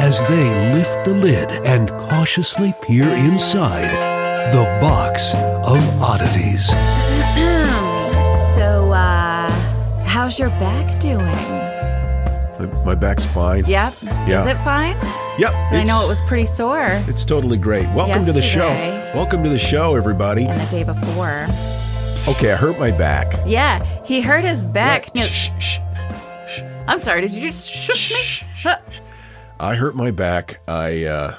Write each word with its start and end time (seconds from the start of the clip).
as 0.00 0.20
they 0.28 0.72
lift 0.74 1.04
the 1.04 1.14
lid 1.14 1.50
and 1.66 1.88
cautiously 1.90 2.74
peer 2.82 3.08
inside 3.08 3.90
the 4.52 4.64
box 4.80 5.34
of 5.34 5.80
oddities. 6.02 6.70
So, 8.54 8.92
uh, 8.92 9.50
how's 10.04 10.38
your 10.38 10.50
back 10.50 11.00
doing? 11.00 11.24
My, 11.24 12.84
my 12.84 12.94
back's 12.94 13.24
fine. 13.24 13.64
Yep. 13.64 13.94
Yeah. 14.02 14.40
Is 14.42 14.46
it 14.46 14.58
fine? 14.62 14.94
Yep. 15.38 15.52
I 15.54 15.82
know 15.84 16.04
it 16.04 16.08
was 16.08 16.20
pretty 16.22 16.44
sore. 16.44 16.86
It's 17.08 17.24
totally 17.24 17.56
great. 17.56 17.88
Welcome 17.94 18.22
to 18.26 18.32
the 18.32 18.42
show. 18.42 18.68
Yesterday. 18.68 19.12
Welcome 19.16 19.42
to 19.44 19.48
the 19.48 19.58
show, 19.58 19.96
everybody. 19.96 20.44
And 20.44 20.60
the 20.60 20.70
day 20.70 20.84
before. 20.84 21.46
Okay, 22.28 22.52
I 22.52 22.56
hurt 22.56 22.78
my 22.78 22.90
back. 22.90 23.32
Yeah, 23.46 23.82
he 24.04 24.20
hurt 24.20 24.44
his 24.44 24.66
back. 24.66 25.08
Yeah, 25.14 25.22
No, 25.22 25.28
shh, 25.28 25.50
shh. 25.58 25.78
I'm 26.86 26.98
sorry, 26.98 27.22
did 27.22 27.32
you 27.32 27.40
just 27.40 27.70
shush 27.70 28.12
me? 28.12 28.46
Huh. 28.62 28.76
I 29.62 29.76
hurt 29.76 29.94
my 29.94 30.10
back. 30.10 30.60
I 30.66 31.04
uh, 31.04 31.36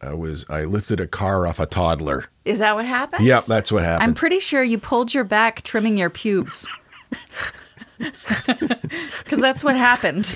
I 0.00 0.14
was 0.14 0.46
I 0.48 0.64
lifted 0.64 1.00
a 1.00 1.06
car 1.06 1.46
off 1.46 1.60
a 1.60 1.66
toddler. 1.66 2.24
Is 2.46 2.60
that 2.60 2.74
what 2.74 2.86
happened? 2.86 3.26
Yep, 3.26 3.44
that's 3.44 3.70
what 3.70 3.82
happened. 3.82 4.08
I'm 4.08 4.14
pretty 4.14 4.40
sure 4.40 4.62
you 4.62 4.78
pulled 4.78 5.12
your 5.12 5.24
back 5.24 5.62
trimming 5.62 5.96
your 5.98 6.10
pubes. 6.10 6.66
Because 7.98 9.40
that's 9.42 9.62
what 9.62 9.76
happened. 9.76 10.34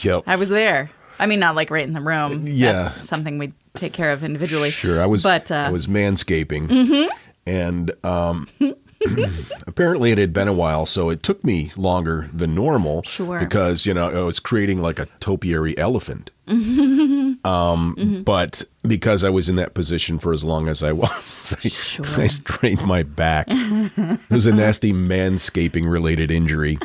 yep. 0.00 0.24
I 0.26 0.34
was 0.34 0.48
there. 0.48 0.90
I 1.20 1.26
mean, 1.26 1.38
not 1.38 1.54
like 1.54 1.70
right 1.70 1.86
in 1.86 1.92
the 1.92 2.00
room. 2.00 2.48
Yeah. 2.48 2.72
That's 2.72 2.94
something 2.94 3.38
we 3.38 3.52
take 3.74 3.92
care 3.92 4.10
of 4.10 4.24
individually. 4.24 4.70
Sure, 4.70 5.00
I 5.00 5.06
was. 5.06 5.22
But, 5.22 5.52
uh, 5.52 5.54
I 5.54 5.70
was 5.70 5.86
manscaping, 5.86 7.08
and 7.46 7.92
um, 8.04 8.48
apparently 9.66 10.10
it 10.10 10.18
had 10.18 10.32
been 10.32 10.48
a 10.48 10.52
while, 10.52 10.86
so 10.86 11.10
it 11.10 11.22
took 11.22 11.44
me 11.44 11.72
longer 11.76 12.28
than 12.32 12.54
normal. 12.54 13.02
Sure. 13.02 13.38
because 13.38 13.86
you 13.86 13.94
know 13.94 14.08
I 14.08 14.22
was 14.22 14.40
creating 14.40 14.80
like 14.80 14.98
a 14.98 15.06
topiary 15.20 15.76
elephant. 15.78 16.30
Mm-hmm. 16.46 17.44
um, 17.44 18.22
but 18.24 18.62
because 18.86 19.24
I 19.24 19.30
was 19.30 19.48
in 19.48 19.56
that 19.56 19.74
position 19.74 20.20
for 20.20 20.32
as 20.32 20.44
long 20.44 20.68
as 20.68 20.80
I 20.80 20.92
was, 20.92 21.56
I, 22.16 22.22
I 22.22 22.26
strained 22.28 22.86
my 22.86 23.02
back. 23.02 23.46
it 23.50 24.30
was 24.30 24.46
a 24.46 24.52
nasty 24.54 24.92
manscaping 24.92 25.90
related 25.90 26.30
injury. 26.30 26.78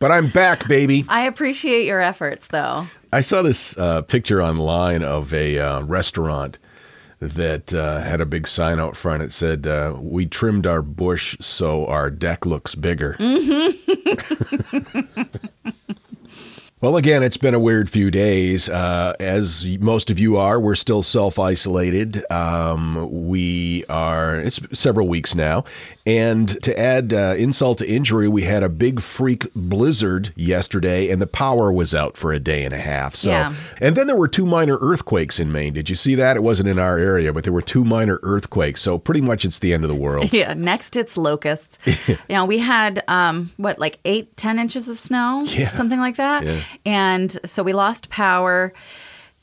But 0.00 0.10
I'm 0.10 0.28
back, 0.28 0.68
baby. 0.68 1.04
I 1.08 1.22
appreciate 1.22 1.86
your 1.86 2.00
efforts, 2.00 2.46
though. 2.48 2.88
I 3.12 3.20
saw 3.22 3.42
this 3.42 3.76
uh, 3.76 4.02
picture 4.02 4.42
online 4.42 5.02
of 5.02 5.32
a 5.34 5.58
uh, 5.58 5.82
restaurant 5.82 6.58
that 7.20 7.72
uh, 7.74 8.00
had 8.00 8.20
a 8.20 8.26
big 8.26 8.48
sign 8.48 8.80
out 8.80 8.96
front. 8.96 9.22
It 9.22 9.32
said, 9.32 9.66
uh, 9.66 9.94
"We 10.00 10.26
trimmed 10.26 10.66
our 10.66 10.82
bush 10.82 11.36
so 11.40 11.86
our 11.86 12.10
deck 12.10 12.46
looks 12.46 12.74
bigger." 12.74 13.16
Well, 16.82 16.96
again, 16.96 17.22
it's 17.22 17.36
been 17.36 17.52
a 17.52 17.58
weird 17.58 17.90
few 17.90 18.10
days. 18.10 18.66
Uh, 18.66 19.12
as 19.20 19.66
most 19.80 20.08
of 20.08 20.18
you 20.18 20.38
are, 20.38 20.58
we're 20.58 20.74
still 20.74 21.02
self 21.02 21.38
isolated. 21.38 22.24
Um, 22.30 23.28
we 23.28 23.84
are, 23.90 24.36
it's 24.40 24.60
several 24.72 25.06
weeks 25.06 25.34
now. 25.34 25.64
And 26.06 26.62
to 26.62 26.78
add 26.78 27.12
uh, 27.12 27.34
insult 27.36 27.78
to 27.78 27.88
injury, 27.88 28.26
we 28.26 28.42
had 28.42 28.62
a 28.62 28.68
big 28.70 29.00
freak 29.02 29.46
blizzard 29.54 30.32
yesterday, 30.34 31.10
and 31.10 31.20
the 31.20 31.26
power 31.26 31.70
was 31.70 31.94
out 31.94 32.16
for 32.16 32.32
a 32.32 32.40
day 32.40 32.64
and 32.64 32.72
a 32.74 32.78
half. 32.80 33.14
So, 33.14 33.30
Yeah. 33.30 33.54
and 33.80 33.94
then 33.96 34.06
there 34.06 34.16
were 34.16 34.26
two 34.28 34.46
minor 34.46 34.78
earthquakes 34.80 35.38
in 35.38 35.52
Maine. 35.52 35.74
Did 35.74 35.90
you 35.90 35.96
see 35.96 36.14
that? 36.14 36.36
It 36.36 36.42
wasn't 36.42 36.68
in 36.70 36.78
our 36.78 36.96
area, 36.98 37.32
but 37.34 37.44
there 37.44 37.52
were 37.52 37.60
two 37.62 37.84
minor 37.84 38.18
earthquakes. 38.22 38.80
So, 38.80 38.98
pretty 38.98 39.20
much 39.20 39.44
it's 39.44 39.58
the 39.58 39.74
end 39.74 39.84
of 39.84 39.88
the 39.88 39.94
world. 39.94 40.32
Yeah, 40.40 40.54
next 40.54 40.96
it's 40.96 41.16
locusts. 41.18 41.78
you 42.08 42.16
know, 42.30 42.46
we 42.46 42.58
had 42.58 43.02
um 43.06 43.50
what 43.58 43.78
like 43.78 43.98
eight, 44.06 44.34
ten 44.38 44.58
inches 44.58 44.88
of 44.88 44.98
snow, 44.98 45.42
Yeah. 45.44 45.68
something 45.68 45.98
like 46.00 46.16
that, 46.16 46.44
Yeah. 46.44 46.60
and 46.86 47.38
so 47.44 47.62
we 47.62 47.72
lost 47.74 48.08
power. 48.08 48.72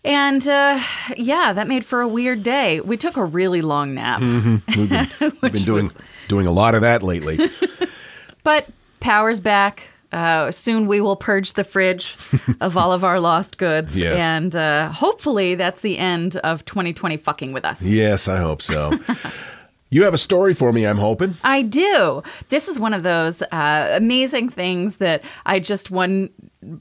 And 0.05 0.47
uh, 0.47 0.81
yeah, 1.17 1.51
that 1.53 1.67
made 1.67 1.83
for 1.85 2.01
a 2.01 2.07
weird 2.07 2.43
day. 2.43 2.79
We 2.81 2.95
took 2.97 3.17
a 3.17 3.25
really 3.25 3.61
long 3.61 3.93
nap, 3.93 4.21
We've 4.21 4.43
been, 4.43 5.11
we've 5.19 5.41
been 5.41 5.51
doing, 5.63 5.83
was- 5.85 5.95
doing 6.27 6.47
a 6.47 6.51
lot 6.51 6.75
of 6.75 6.81
that 6.81 7.03
lately. 7.03 7.49
but 8.43 8.67
power's 8.99 9.39
back. 9.39 9.83
Uh, 10.09 10.49
soon 10.51 10.87
we 10.87 11.01
will 11.01 11.17
purge 11.17 11.53
the 11.53 11.65
fridge 11.65 12.15
of 12.61 12.77
all 12.77 12.93
of 12.93 13.03
our 13.03 13.19
lost 13.19 13.57
goods, 13.57 13.99
Yes. 13.99 14.21
and 14.21 14.55
uh, 14.55 14.89
hopefully 14.89 15.55
that's 15.55 15.81
the 15.81 15.97
end 15.97 16.37
of 16.37 16.63
2020 16.63 17.17
fucking 17.17 17.51
with 17.51 17.65
us. 17.65 17.81
yes, 17.81 18.29
I 18.29 18.37
hope 18.37 18.61
so. 18.61 18.97
you 19.89 20.03
have 20.03 20.13
a 20.13 20.17
story 20.17 20.53
for 20.53 20.71
me, 20.71 20.87
I'm 20.87 20.97
hoping. 20.97 21.35
I 21.43 21.61
do. 21.61 22.23
This 22.47 22.69
is 22.69 22.79
one 22.79 22.93
of 22.93 23.03
those 23.03 23.41
uh, 23.51 23.89
amazing 23.97 24.47
things 24.47 24.97
that 24.97 25.25
I 25.45 25.59
just 25.59 25.91
one 25.91 26.29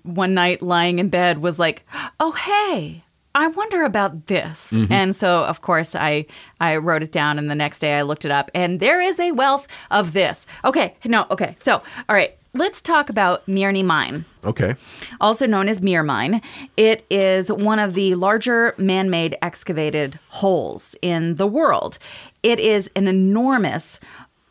one 0.05 0.33
night 0.33 0.63
lying 0.63 1.01
in 1.01 1.09
bed 1.09 1.39
was 1.39 1.59
like, 1.59 1.85
oh 2.21 2.31
hey. 2.31 3.03
I 3.37 3.49
wonder 3.49 3.85
about 3.85 4.27
this. 4.29 4.73
And 4.91 5.15
so 5.15 5.45
of 5.45 5.61
course 5.61 5.95
I 5.95 6.25
I 6.61 6.77
wrote 6.77 7.03
it 7.03 7.13
down 7.13 7.39
and 7.39 7.51
the 7.51 7.55
next 7.55 7.79
day 7.81 7.99
I 7.99 8.03
looked 8.03 8.25
it 8.25 8.31
up 8.31 8.51
and 8.55 8.81
there 8.81 9.01
is 9.01 9.21
a 9.21 9.33
wealth 9.33 9.69
of 9.91 10.13
this. 10.15 10.47
Okay, 10.65 10.97
no, 11.05 11.27
okay. 11.31 11.55
So, 11.59 11.83
all 12.09 12.17
right, 12.17 12.35
let's 12.55 12.81
talk 12.81 13.11
about 13.11 13.47
Mirny 13.47 13.85
Mine 13.85 14.25
Okay. 14.43 14.75
also 15.21 15.47
known 15.47 15.69
as 15.69 15.83
Mir 15.83 16.03
Mine. 16.03 16.41
It 16.79 17.05
is 17.11 17.53
one 17.53 17.79
of 17.79 17.93
the 17.93 18.15
larger 18.15 18.75
man 18.79 19.11
made 19.11 19.37
excavated 19.43 20.19
holes 20.29 20.97
in 21.03 21.37
the 21.37 21.47
world. 21.47 21.99
It 22.43 22.59
is 22.59 22.91
an 22.97 23.07
enormous 23.07 24.01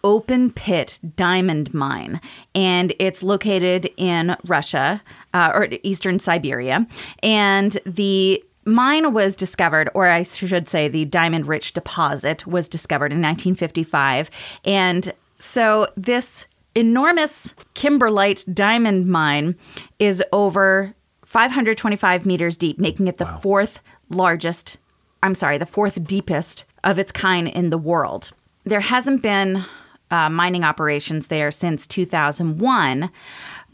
open 0.04 0.52
pit 0.52 1.00
diamond 1.16 1.74
mine, 1.74 2.22
and 2.54 2.94
it's 3.00 3.24
located 3.24 3.90
in 3.98 4.36
Russia 4.46 5.02
uh, 5.34 5.52
or 5.56 5.68
eastern 5.82 6.20
Siberia. 6.20 6.86
And 7.24 7.80
the 7.88 8.44
mine 8.66 9.14
was 9.14 9.36
discovered, 9.36 9.90
or 9.94 10.08
I 10.08 10.24
should 10.24 10.68
say, 10.68 10.88
the 10.88 11.06
diamond 11.06 11.48
rich 11.48 11.74
deposit 11.74 12.46
was 12.46 12.68
discovered 12.68 13.12
in 13.12 13.22
1955. 13.22 14.30
And 14.66 15.14
so 15.38 15.88
this 15.96 16.48
enormous 16.74 17.54
kimberlite 17.74 18.54
diamond 18.54 19.08
mine 19.08 19.56
is 20.00 20.24
over 20.34 20.94
525 21.24 22.26
meters 22.26 22.58
deep, 22.58 22.78
making 22.80 23.08
it 23.08 23.18
the 23.18 23.26
fourth 23.26 23.82
largest, 24.10 24.78
I'm 25.24 25.36
sorry, 25.36 25.58
the 25.58 25.66
fourth 25.66 26.06
deepest 26.06 26.66
of 26.84 27.00
its 27.00 27.12
kind 27.12 27.48
in 27.48 27.70
the 27.70 27.78
world. 27.78 28.32
There 28.64 28.82
hasn't 28.82 29.22
been 29.22 29.66
uh, 30.12 30.30
mining 30.30 30.64
operations 30.64 31.28
there 31.28 31.52
since 31.52 31.88
2001, 31.88 33.10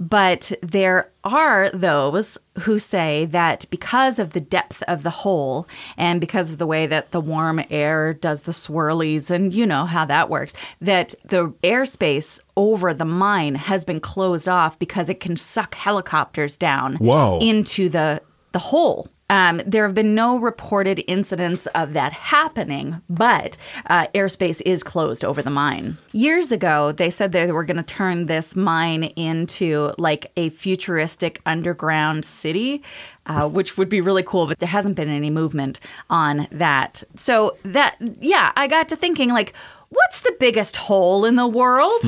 But 0.02 0.52
there 0.64 1.12
are 1.24 1.70
those 1.70 2.40
who 2.62 2.80
say 2.80 3.26
that 3.26 3.68
because 3.70 4.18
of 4.18 4.32
the 4.32 4.42
depth 4.42 4.82
of 4.88 5.04
the 5.04 5.12
hole 5.12 5.68
and 5.96 6.20
because 6.20 6.52
of 6.52 6.58
the 6.58 6.66
way 6.66 6.88
that 6.88 7.12
the 7.12 7.22
warm 7.22 7.64
air 7.70 8.12
does 8.12 8.42
the 8.42 8.52
swirlies, 8.52 9.30
and 9.30 9.54
you 9.54 9.64
know 9.64 9.86
how 9.86 10.06
that 10.06 10.28
works, 10.28 10.54
that 10.82 11.14
the 11.24 11.54
airspace 11.64 12.40
over 12.58 12.96
the 12.96 13.06
mine 13.06 13.54
has 13.54 13.84
been 13.84 14.00
closed 14.00 14.50
off 14.50 14.80
because 14.80 15.08
it 15.08 15.20
can 15.20 15.36
suck 15.36 15.76
helicopters 15.76 16.58
down 16.58 16.96
Whoa. 16.96 17.38
into 17.40 17.88
the 17.88 18.24
the 18.54 18.60
hole. 18.60 19.08
Um, 19.32 19.62
there 19.66 19.86
have 19.86 19.96
been 19.96 20.14
no 20.14 20.38
reported 20.38 21.02
incidents 21.08 21.66
of 21.68 21.94
that 21.94 22.12
happening, 22.12 23.02
but 23.10 23.56
uh, 23.86 24.08
airspace 24.08 24.62
is 24.66 24.84
closed 24.84 25.24
over 25.24 25.42
the 25.42 25.50
mine. 25.50 25.98
Years 26.12 26.52
ago, 26.52 26.92
they 26.92 27.10
said 27.10 27.32
they 27.32 27.50
were 27.54 27.64
going 27.64 27.78
to 27.78 27.84
turn 27.84 28.26
this 28.26 28.58
mine 28.58 29.06
into 29.16 29.94
like 29.98 30.34
a 30.36 30.50
futuristic 30.50 31.42
underground 31.46 32.26
city, 32.26 32.84
uh, 33.26 33.48
which 33.48 33.78
would 33.78 33.88
be 33.88 34.02
really 34.02 34.24
cool, 34.24 34.48
but 34.48 34.60
there 34.60 34.68
hasn't 34.68 34.98
been 34.98 35.08
any 35.08 35.30
movement 35.30 35.80
on 36.10 36.46
that. 36.52 37.02
So, 37.16 37.56
that, 37.64 37.96
yeah, 38.20 38.52
I 38.58 38.68
got 38.68 38.90
to 38.90 38.98
thinking 38.98 39.30
like, 39.30 39.54
What's 39.94 40.22
the 40.22 40.34
biggest 40.40 40.78
hole 40.78 41.26
in 41.26 41.36
the 41.36 41.46
world? 41.48 42.02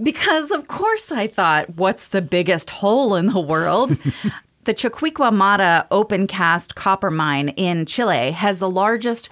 Because, 0.00 0.52
of 0.52 0.68
course, 0.68 1.10
I 1.10 1.26
thought, 1.26 1.68
what's 1.74 2.06
the 2.06 2.22
biggest 2.22 2.70
hole 2.70 3.16
in 3.16 3.26
the 3.26 3.40
world? 3.40 3.98
The 4.64 4.72
Chuquicamata 4.72 5.86
open 5.90 6.26
cast 6.26 6.74
copper 6.74 7.10
mine 7.10 7.50
in 7.50 7.84
Chile 7.84 8.30
has 8.30 8.58
the 8.58 8.70
largest 8.70 9.28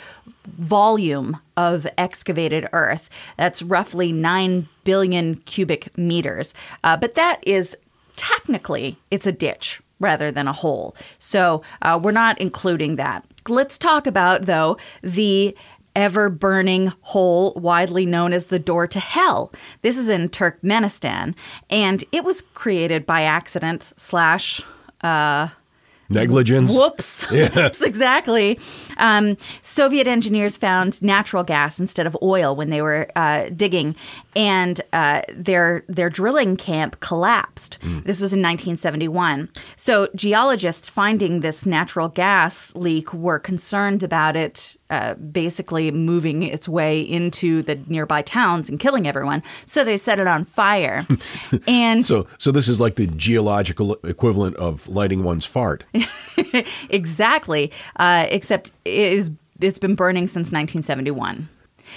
volume 0.46 1.38
of 1.56 1.86
excavated 1.96 2.68
earth. 2.74 3.08
That's 3.38 3.62
roughly 3.62 4.12
9 4.12 4.68
billion 4.84 5.36
cubic 5.36 5.96
meters. 5.96 6.52
Uh, 6.84 6.98
but 6.98 7.14
that 7.14 7.42
is 7.46 7.76
technically 8.16 8.98
it's 9.10 9.26
a 9.26 9.32
ditch 9.32 9.80
rather 10.00 10.30
than 10.30 10.48
a 10.48 10.52
hole. 10.52 10.94
So 11.18 11.62
uh, 11.80 11.98
we're 12.02 12.12
not 12.12 12.38
including 12.38 12.96
that. 12.96 13.24
Let's 13.48 13.78
talk 13.78 14.06
about 14.06 14.44
though 14.44 14.76
the 15.02 15.56
ever 15.96 16.28
burning 16.28 16.92
hole 17.00 17.54
widely 17.54 18.04
known 18.04 18.34
as 18.34 18.46
the 18.46 18.58
door 18.58 18.86
to 18.86 19.00
hell. 19.00 19.52
This 19.80 19.96
is 19.96 20.10
in 20.10 20.28
Turkmenistan 20.28 21.34
and 21.70 22.04
it 22.12 22.24
was 22.24 22.42
created 22.54 23.06
by 23.06 23.22
accident 23.22 23.92
slash 23.96 24.60
Negligence. 26.12 26.72
Whoops. 26.72 27.26
Yes, 27.32 27.80
exactly. 27.80 28.58
Um, 28.98 29.36
Soviet 29.62 30.06
engineers 30.06 30.56
found 30.56 31.00
natural 31.02 31.42
gas 31.42 31.80
instead 31.80 32.06
of 32.06 32.16
oil 32.22 32.54
when 32.54 32.70
they 32.70 32.82
were 32.82 33.08
uh, 33.16 33.48
digging, 33.56 33.96
and 34.36 34.80
uh, 34.92 35.22
their 35.34 35.84
their 35.88 36.10
drilling 36.10 36.56
camp 36.56 37.00
collapsed. 37.00 37.78
This 37.80 38.20
was 38.20 38.32
in 38.32 38.40
1971. 38.40 39.48
So 39.76 40.08
geologists 40.14 40.90
finding 40.90 41.40
this 41.40 41.64
natural 41.64 42.08
gas 42.08 42.74
leak 42.74 43.12
were 43.14 43.38
concerned 43.38 44.02
about 44.02 44.36
it. 44.36 44.76
Uh, 44.92 45.14
basically 45.14 45.90
moving 45.90 46.42
its 46.42 46.68
way 46.68 47.00
into 47.00 47.62
the 47.62 47.76
nearby 47.86 48.20
towns 48.20 48.68
and 48.68 48.78
killing 48.78 49.06
everyone. 49.08 49.42
So 49.64 49.84
they 49.84 49.96
set 49.96 50.18
it 50.18 50.26
on 50.26 50.44
fire. 50.44 51.06
and 51.66 52.04
So, 52.04 52.26
so 52.36 52.52
this 52.52 52.68
is 52.68 52.78
like 52.78 52.96
the 52.96 53.06
geological 53.06 53.94
equivalent 54.04 54.54
of 54.56 54.86
lighting 54.86 55.22
one's 55.24 55.46
fart. 55.46 55.84
exactly. 56.90 57.72
Uh, 57.96 58.26
except 58.28 58.70
it 58.84 59.12
is 59.14 59.30
it's 59.60 59.78
been 59.78 59.94
burning 59.94 60.26
since 60.26 60.52
1971. 60.52 61.48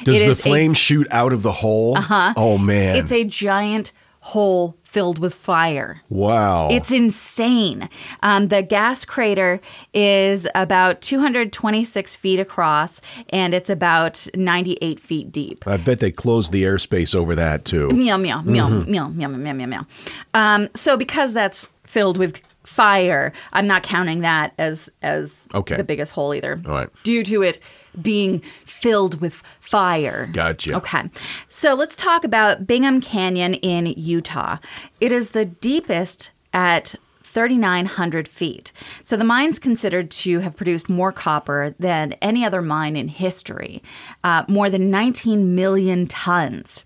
Does 0.04 0.16
It 0.16 0.20
the 0.20 0.26
is 0.32 0.40
a- 0.40 0.42
flame 0.42 0.74
shoot 0.74 1.06
out 1.12 1.34
of 1.34 1.42
the 1.44 1.52
hole? 1.52 1.98
Uh-huh. 1.98 2.34
Oh 2.38 2.58
man. 2.58 2.96
It's 2.96 3.12
a 3.12 3.24
giant 3.26 3.92
hole 4.30 4.76
filled 4.84 5.20
with 5.20 5.34
fire. 5.36 6.02
wow. 6.10 6.68
It's 6.72 6.90
insane. 6.90 7.90
Um, 8.24 8.48
the 8.48 8.64
gas 8.64 9.06
crater 9.06 9.60
is 9.94 10.48
about 10.56 11.02
226 11.02 12.16
feet 12.16 12.40
across 12.40 13.02
and 13.30 13.54
it's 13.54 13.70
about 13.70 14.26
98 14.34 15.00
feet 15.00 15.32
deep. 15.32 15.68
I 15.68 15.78
bet 15.78 16.00
they 16.00 16.12
closed 16.12 16.52
the 16.52 16.64
airspace 16.64 17.14
over 17.14 17.36
that 17.36 17.66
too. 17.66 17.90
Meow, 17.90 18.18
meow, 18.18 18.42
meow, 18.42 18.68
Mm-hmm. 18.70 18.92
meow, 18.92 19.08
meow, 19.10 19.28
meow, 19.28 19.54
meow, 19.54 19.66
meow. 19.68 19.86
Um, 20.34 20.70
so 20.74 20.98
because 20.98 21.34
that's 21.34 21.68
filled 21.84 22.18
with 22.18 22.42
fire, 22.64 23.32
I'm 23.54 23.68
not 23.68 23.84
counting 23.84 24.22
that 24.22 24.54
as 24.58 24.90
as 25.04 25.48
Okay. 25.54 25.76
the 25.78 25.84
biggest 25.84 26.14
hole 26.14 26.34
either. 26.34 26.60
All 26.66 26.74
right. 26.74 26.90
Due 27.04 27.24
to 27.26 27.44
it 27.44 27.60
being 28.02 28.40
filled 28.66 29.22
with 29.22 29.42
fire. 29.60 30.30
Gotcha. 30.32 30.76
Okay. 30.76 31.10
So 31.50 31.74
let's 31.74 31.96
talk 31.96 32.24
about 32.24 32.68
Bingham 32.68 33.02
Canyon 33.02 33.56
in 33.56 33.88
Utah. 33.88 34.58
It 35.00 35.12
is 35.12 35.32
the 35.32 35.46
deepest 35.46 36.32
at 36.54 36.96
3,900 37.36 38.30
feet. 38.30 38.72
So 39.04 39.18
the 39.18 39.26
mine's 39.26 39.60
considered 39.60 40.10
to 40.12 40.40
have 40.40 40.56
produced 40.56 40.88
more 40.88 41.12
copper 41.12 41.76
than 41.78 42.14
any 42.22 42.46
other 42.46 42.62
mine 42.62 42.96
in 42.96 43.10
history, 43.10 43.84
uh, 44.24 44.46
more 44.48 44.70
than 44.70 44.90
19 44.90 45.54
million 45.54 46.08
tons. 46.08 46.86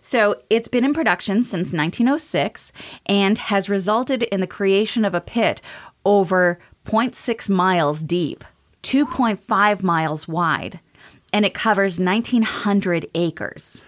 So 0.00 0.42
it's 0.50 0.68
been 0.68 0.84
in 0.84 0.94
production 0.94 1.44
since 1.44 1.72
1906 1.72 2.72
and 3.06 3.38
has 3.38 3.68
resulted 3.68 4.24
in 4.24 4.40
the 4.40 4.48
creation 4.48 5.04
of 5.04 5.14
a 5.14 5.20
pit 5.20 5.60
over 6.04 6.58
0.6 6.86 7.48
miles 7.48 8.02
deep, 8.02 8.44
2.5 8.84 9.82
miles 9.82 10.28
wide, 10.28 10.78
and 11.32 11.44
it 11.44 11.54
covers 11.54 11.98
1,900 11.98 13.08
acres. 13.14 13.82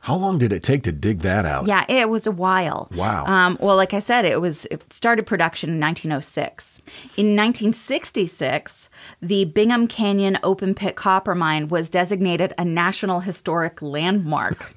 How 0.00 0.16
long 0.16 0.38
did 0.38 0.52
it 0.52 0.64
take 0.64 0.82
to 0.82 0.90
dig 0.90 1.20
that 1.20 1.46
out? 1.46 1.66
Yeah, 1.66 1.84
it 1.88 2.08
was 2.08 2.26
a 2.26 2.32
while. 2.32 2.90
Wow. 2.92 3.24
Um, 3.24 3.56
well, 3.60 3.76
like 3.76 3.94
I 3.94 4.00
said, 4.00 4.24
it 4.24 4.40
was 4.40 4.64
it 4.64 4.82
started 4.92 5.26
production 5.26 5.70
in 5.70 5.78
1906. 5.78 6.78
In 7.16 7.36
1966, 7.36 8.88
the 9.20 9.44
Bingham 9.44 9.86
Canyon 9.86 10.40
open 10.42 10.74
pit 10.74 10.96
copper 10.96 11.36
mine 11.36 11.68
was 11.68 11.88
designated 11.88 12.52
a 12.58 12.64
National 12.64 13.20
Historic 13.20 13.80
Landmark. 13.80 14.74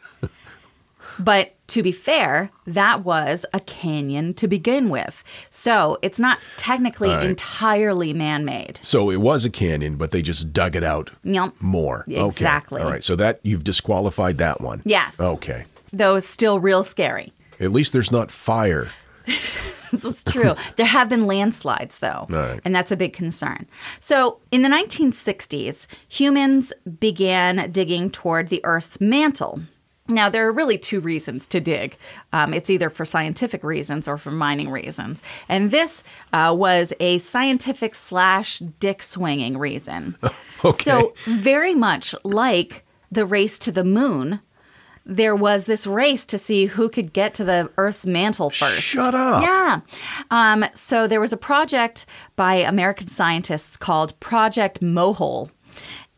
But 1.19 1.51
to 1.69 1.81
be 1.81 1.91
fair, 1.91 2.51
that 2.67 3.03
was 3.03 3.45
a 3.53 3.59
canyon 3.59 4.33
to 4.35 4.47
begin 4.47 4.89
with, 4.89 5.23
so 5.49 5.97
it's 6.01 6.19
not 6.19 6.37
technically 6.57 7.09
All 7.09 7.15
right. 7.17 7.25
entirely 7.25 8.13
man-made. 8.13 8.79
So 8.83 9.09
it 9.09 9.17
was 9.17 9.45
a 9.45 9.49
canyon, 9.49 9.95
but 9.95 10.11
they 10.11 10.21
just 10.21 10.53
dug 10.53 10.75
it 10.75 10.83
out 10.83 11.11
Yep. 11.23 11.53
more. 11.59 12.05
Exactly. 12.07 12.79
Okay. 12.79 12.85
All 12.85 12.91
right. 12.91 13.03
So 13.03 13.15
that 13.15 13.39
you've 13.43 13.63
disqualified 13.63 14.37
that 14.37 14.61
one. 14.61 14.81
Yes. 14.85 15.19
Okay. 15.19 15.65
Though 15.91 16.15
it's 16.17 16.27
still 16.27 16.59
real 16.59 16.83
scary. 16.83 17.33
At 17.59 17.71
least 17.71 17.93
there's 17.93 18.11
not 18.11 18.29
fire. 18.31 18.89
This 19.91 20.03
is 20.03 20.23
true. 20.25 20.55
there 20.75 20.85
have 20.85 21.07
been 21.07 21.25
landslides, 21.25 21.99
though, 21.99 22.25
Right. 22.29 22.59
and 22.65 22.75
that's 22.75 22.91
a 22.91 22.97
big 22.97 23.13
concern. 23.13 23.65
So, 24.01 24.39
in 24.51 24.61
the 24.61 24.67
1960s, 24.67 25.87
humans 26.09 26.73
began 26.99 27.71
digging 27.71 28.09
toward 28.09 28.49
the 28.49 28.59
Earth's 28.65 28.99
mantle. 28.99 29.61
Now, 30.07 30.29
there 30.29 30.47
are 30.47 30.51
really 30.51 30.77
two 30.77 30.99
reasons 30.99 31.47
to 31.47 31.59
dig. 31.59 31.97
Um, 32.31 32.53
it's 32.53 32.69
either 32.69 32.89
for 32.91 33.05
scientific 33.05 33.63
reasons 33.63 34.07
or 34.07 34.17
for 34.17 34.29
mining 34.31 34.69
reasons. 34.69 35.23
And 35.49 35.71
this 35.71 36.03
uh, 36.31 36.53
was 36.55 36.93
a 36.99 37.17
scientific 37.17 37.95
slash 37.95 38.59
dick 38.59 39.01
swinging 39.01 39.57
reason. 39.57 40.17
Okay. 40.63 40.83
So, 40.83 41.13
very 41.27 41.75
much 41.75 42.15
like 42.23 42.85
the 43.11 43.23
race 43.25 43.59
to 43.59 43.71
the 43.71 43.83
moon, 43.83 44.39
there 45.05 45.35
was 45.35 45.65
this 45.65 45.85
race 45.85 46.25
to 46.25 46.37
see 46.37 46.65
who 46.65 46.89
could 46.89 47.13
get 47.13 47.33
to 47.35 47.43
the 47.43 47.69
Earth's 47.77 48.05
mantle 48.07 48.49
first. 48.49 48.81
Shut 48.81 49.13
up. 49.13 49.43
Yeah. 49.43 49.81
Um, 50.31 50.65
so 50.73 51.07
there 51.07 51.21
was 51.21 51.31
a 51.31 51.37
project 51.37 52.05
by 52.35 52.55
American 52.55 53.07
scientists 53.07 53.77
called 53.77 54.19
Project 54.19 54.81
Mohole. 54.81 55.51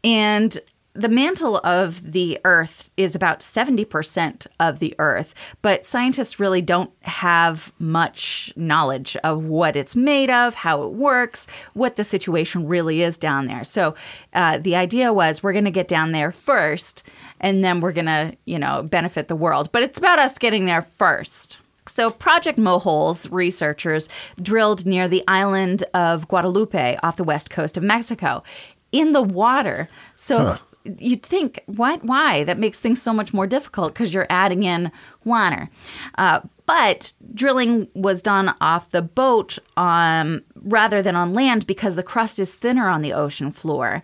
And 0.04 0.58
the 0.98 1.10
mantle 1.10 1.58
of 1.64 2.12
the 2.12 2.40
Earth 2.44 2.90
is 2.98 3.14
about 3.14 3.42
70% 3.42 4.48
of 4.60 4.80
the 4.80 4.96
Earth, 4.98 5.36
but 5.62 5.86
scientists 5.86 6.40
really 6.40 6.62
don't 6.62 6.92
have 7.02 7.72
much 7.78 8.52
knowledge 8.56 9.16
of 9.24 9.44
what 9.44 9.76
it's 9.76 9.96
made 9.96 10.32
of, 10.32 10.56
how 10.56 10.82
it 10.84 10.94
works, 10.94 11.46
what 11.74 11.98
the 11.98 12.04
situation 12.04 12.68
really 12.68 13.04
is 13.04 13.16
down 13.18 13.46
there. 13.46 13.64
So 13.64 13.94
uh, 14.34 14.58
the 14.58 14.76
idea 14.76 15.14
was 15.14 15.44
we're 15.44 15.54
going 15.54 15.66
to 15.66 15.72
get 15.72 15.88
down 15.88 16.14
there 16.14 16.32
first, 16.32 17.04
and 17.40 17.64
then 17.64 17.80
we're 17.80 17.92
going 17.92 18.06
to, 18.06 18.36
you 18.46 18.58
know, 18.58 18.82
benefit 18.82 19.28
the 19.28 19.36
world. 19.36 19.72
But 19.72 19.84
it's 19.84 20.00
about 20.00 20.18
us 20.18 20.40
getting 20.40 20.66
there 20.66 20.82
first. 20.82 21.60
So, 21.88 22.10
Project 22.10 22.60
Moholes 22.60 23.32
researchers 23.32 24.10
drilled 24.42 24.86
near 24.86 25.08
the 25.08 25.24
island 25.26 25.84
of 25.94 26.28
Guadalupe 26.28 26.98
off 27.02 27.16
the 27.16 27.24
west 27.24 27.50
coast 27.50 27.78
of 27.78 27.84
Mexico 27.84 28.44
in 28.92 29.14
the 29.14 29.22
water. 29.22 29.88
So, 30.16 30.58
you'd 31.00 31.24
think, 31.24 31.60
what? 31.66 32.04
Why? 32.04 32.44
That 32.44 32.58
makes 32.60 32.80
things 32.80 33.02
so 33.02 33.14
much 33.14 33.34
more 33.34 33.48
difficult 33.48 33.94
because 33.94 34.14
you're 34.14 34.28
adding 34.30 34.64
in 34.64 34.92
water. 35.24 35.70
Uh, 36.18 36.42
but 36.66 37.14
drilling 37.34 37.88
was 37.94 38.22
done 38.22 38.54
off 38.60 38.92
the 38.92 39.02
boat 39.02 39.58
um, 39.78 40.42
rather 40.56 41.02
than 41.02 41.16
on 41.16 41.34
land 41.34 41.66
because 41.66 41.96
the 41.96 42.04
crust 42.04 42.40
is 42.40 42.54
thinner 42.56 42.88
on 42.90 43.02
the 43.02 43.14
ocean 43.14 43.52
floor. 43.52 44.04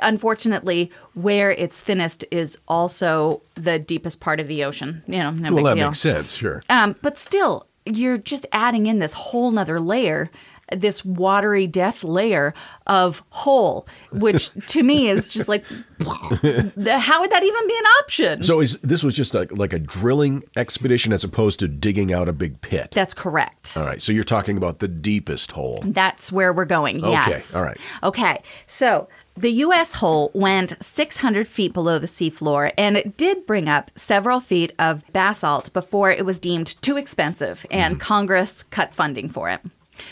Unfortunately, 0.00 0.90
where 1.14 1.50
it's 1.52 1.80
thinnest 1.80 2.24
is 2.30 2.58
also 2.68 3.42
the 3.54 3.78
deepest 3.78 4.20
part 4.20 4.40
of 4.40 4.46
the 4.46 4.64
ocean. 4.64 5.02
You 5.06 5.18
know, 5.18 5.30
no 5.30 5.54
Well, 5.54 5.64
that 5.64 5.74
deal. 5.76 5.88
makes 5.88 6.00
sense. 6.00 6.34
Sure. 6.34 6.62
Um, 6.68 6.96
but 7.02 7.16
still, 7.16 7.66
you're 7.86 8.18
just 8.18 8.46
adding 8.52 8.86
in 8.86 8.98
this 8.98 9.12
whole 9.12 9.50
nother 9.50 9.80
layer 9.80 10.30
this 10.74 11.04
watery 11.04 11.66
death 11.66 12.02
layer 12.04 12.54
of 12.86 13.22
hole 13.30 13.86
which 14.12 14.50
to 14.66 14.82
me 14.82 15.08
is 15.08 15.28
just 15.28 15.48
like 15.48 15.64
the- 15.98 16.98
how 17.00 17.20
would 17.20 17.30
that 17.30 17.42
even 17.42 17.66
be 17.66 17.76
an 17.76 17.86
option 18.02 18.42
So 18.42 18.60
is 18.60 18.78
this 18.80 19.02
was 19.02 19.14
just 19.14 19.34
a, 19.34 19.46
like 19.50 19.72
a 19.72 19.78
drilling 19.78 20.44
expedition 20.56 21.12
as 21.12 21.24
opposed 21.24 21.60
to 21.60 21.68
digging 21.68 22.12
out 22.12 22.28
a 22.28 22.32
big 22.32 22.60
pit? 22.60 22.90
that's 22.92 23.14
correct 23.14 23.76
all 23.76 23.84
right. 23.86 24.00
So 24.02 24.12
you're 24.12 24.24
talking 24.24 24.56
about 24.56 24.78
the 24.78 24.88
deepest 24.88 25.52
hole. 25.52 25.82
That's 25.84 26.30
where 26.30 26.52
we're 26.52 26.64
going. 26.64 27.04
Okay, 27.04 27.10
Yes. 27.10 27.54
all 27.54 27.62
right. 27.62 27.78
Okay. 28.02 28.42
So 28.66 29.08
the 29.36 29.50
U.S. 29.50 29.94
hole 29.94 30.30
went 30.34 30.74
600 30.80 31.48
feet 31.48 31.72
below 31.72 31.98
the 31.98 32.06
seafloor, 32.06 32.72
and 32.78 32.96
it 32.96 33.16
did 33.16 33.46
bring 33.46 33.68
up 33.68 33.90
several 33.96 34.40
feet 34.40 34.72
of 34.78 35.02
basalt 35.12 35.72
before 35.72 36.10
it 36.10 36.24
was 36.24 36.38
deemed 36.38 36.80
too 36.82 36.96
expensive, 36.96 37.66
and 37.70 37.94
mm-hmm. 37.94 38.00
Congress 38.00 38.62
cut 38.70 38.94
funding 38.94 39.28
for 39.28 39.48
it. 39.50 39.60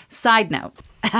Side 0.08 0.50
note. 0.50 0.74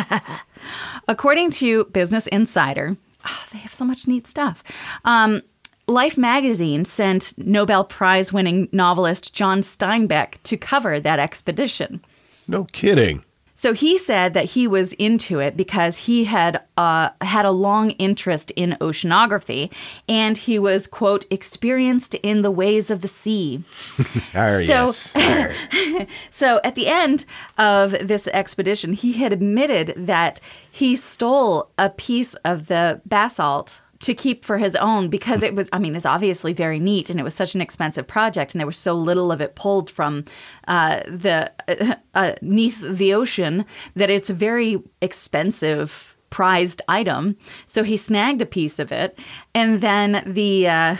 According 1.09 1.51
to 1.53 1.85
Business 1.87 2.27
Insider, 2.29 2.97
ah, 3.25 3.47
they 3.53 3.59
have 3.59 3.75
so 3.75 3.85
much 3.85 4.07
neat 4.07 4.27
stuff. 4.27 4.63
Um, 5.05 5.43
Life 5.89 6.17
magazine 6.17 6.85
sent 6.85 7.35
Nobel 7.37 7.85
Prize 7.85 8.33
winning 8.33 8.69
novelist 8.71 9.35
John 9.35 9.63
Steinbeck 9.63 10.41
to 10.45 10.57
cover 10.57 11.01
that 11.01 11.19
expedition. 11.19 12.01
No 12.47 12.65
kidding. 12.65 13.25
So 13.55 13.75
he 13.75 13.99
said 13.99 14.33
that 14.35 14.47
he 14.47 14.67
was 14.67 14.95
into 14.95 15.39
it 15.39 15.57
because 15.57 15.97
he 15.99 16.25
had 16.25 16.63
uh, 16.77 17.11
had 17.21 17.45
a 17.45 17.51
long 17.51 17.91
interest 17.93 18.51
in 18.53 18.77
oceanography, 18.81 19.71
and 20.09 20.39
he 20.39 20.59
was 20.59 20.87
quote 20.87 21.27
experienced 21.31 22.15
in 22.17 22.43
the 22.43 22.51
ways 22.51 22.91
of 22.91 23.03
the 23.03 23.09
sea. 23.09 23.63
Ah, 24.35 24.61
So-. 24.65 24.93
Arr. 25.15 25.55
So 26.31 26.61
at 26.65 26.75
the 26.75 26.87
end 26.89 27.27
of 27.59 27.91
this 28.07 28.27
expedition, 28.29 28.95
he 28.95 29.13
had 29.13 29.33
admitted 29.33 29.93
that 29.97 30.41
he 30.71 30.97
stole 30.97 31.69
a 31.77 31.91
piece 31.91 32.35
of 32.45 32.69
the 32.69 33.03
basalt 33.05 33.82
to 34.03 34.15
keep 34.15 34.45
for 34.45 34.59
his 34.59 34.75
own 34.77 35.09
because 35.09 35.43
it 35.43 35.55
was 35.55 35.69
I 35.73 35.79
mean 35.79 35.97
it's 35.97 36.07
obviously 36.07 36.53
very 36.53 36.79
neat 36.79 37.09
and 37.11 37.19
it 37.19 37.23
was 37.23 37.35
such 37.35 37.55
an 37.55 37.61
expensive 37.61 38.07
project 38.07 38.53
and 38.53 38.61
there 38.61 38.67
was 38.67 38.77
so 38.77 38.95
little 38.95 39.33
of 39.33 39.41
it 39.41 39.55
pulled 39.55 39.89
from 39.91 40.25
uh, 40.69 41.01
the 41.07 41.51
uh, 41.69 41.95
uh, 42.15 42.33
neath 42.43 42.81
the 42.81 43.15
ocean 43.15 43.65
that 43.95 44.11
it's 44.11 44.29
a 44.31 44.35
very 44.35 44.83
expensive 45.01 46.15
prized 46.31 46.83
item 46.89 47.37
so 47.67 47.83
he 47.85 47.97
snagged 47.97 48.43
a 48.43 48.47
piece 48.47 48.79
of 48.79 48.91
it 48.91 49.19
and 49.55 49.81
then 49.81 50.23
the 50.27 50.67
uh, 50.69 50.97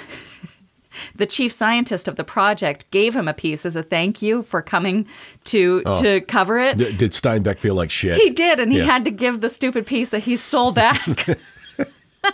the 1.17 1.27
chief 1.27 1.51
scientist 1.53 2.07
of 2.07 2.17
the 2.17 2.25
project 2.25 2.89
gave 2.91 3.17
him 3.17 3.27
a 3.27 3.35
piece 3.35 3.65
as 3.67 3.75
a 3.75 3.83
thank 3.83 4.23
you 4.23 4.43
for 4.43 4.61
coming 4.63 5.07
to 5.45 5.83
to 5.97 6.21
cover 6.29 6.59
it. 6.59 6.77
D- 6.79 6.93
did 6.93 7.13
Steinbeck 7.13 7.59
feel 7.61 7.75
like 7.75 7.91
shit? 7.91 8.19
he 8.21 8.29
did, 8.31 8.61
and 8.61 8.71
he 8.71 8.79
Yeah. 8.79 8.85
had 8.85 9.05
to 9.07 9.11
give 9.11 9.41
the 9.41 9.49
stupid 9.49 9.87
piece 9.87 10.11
that 10.11 10.21
he 10.25 10.37
stole 10.37 10.71
back, 10.71 11.01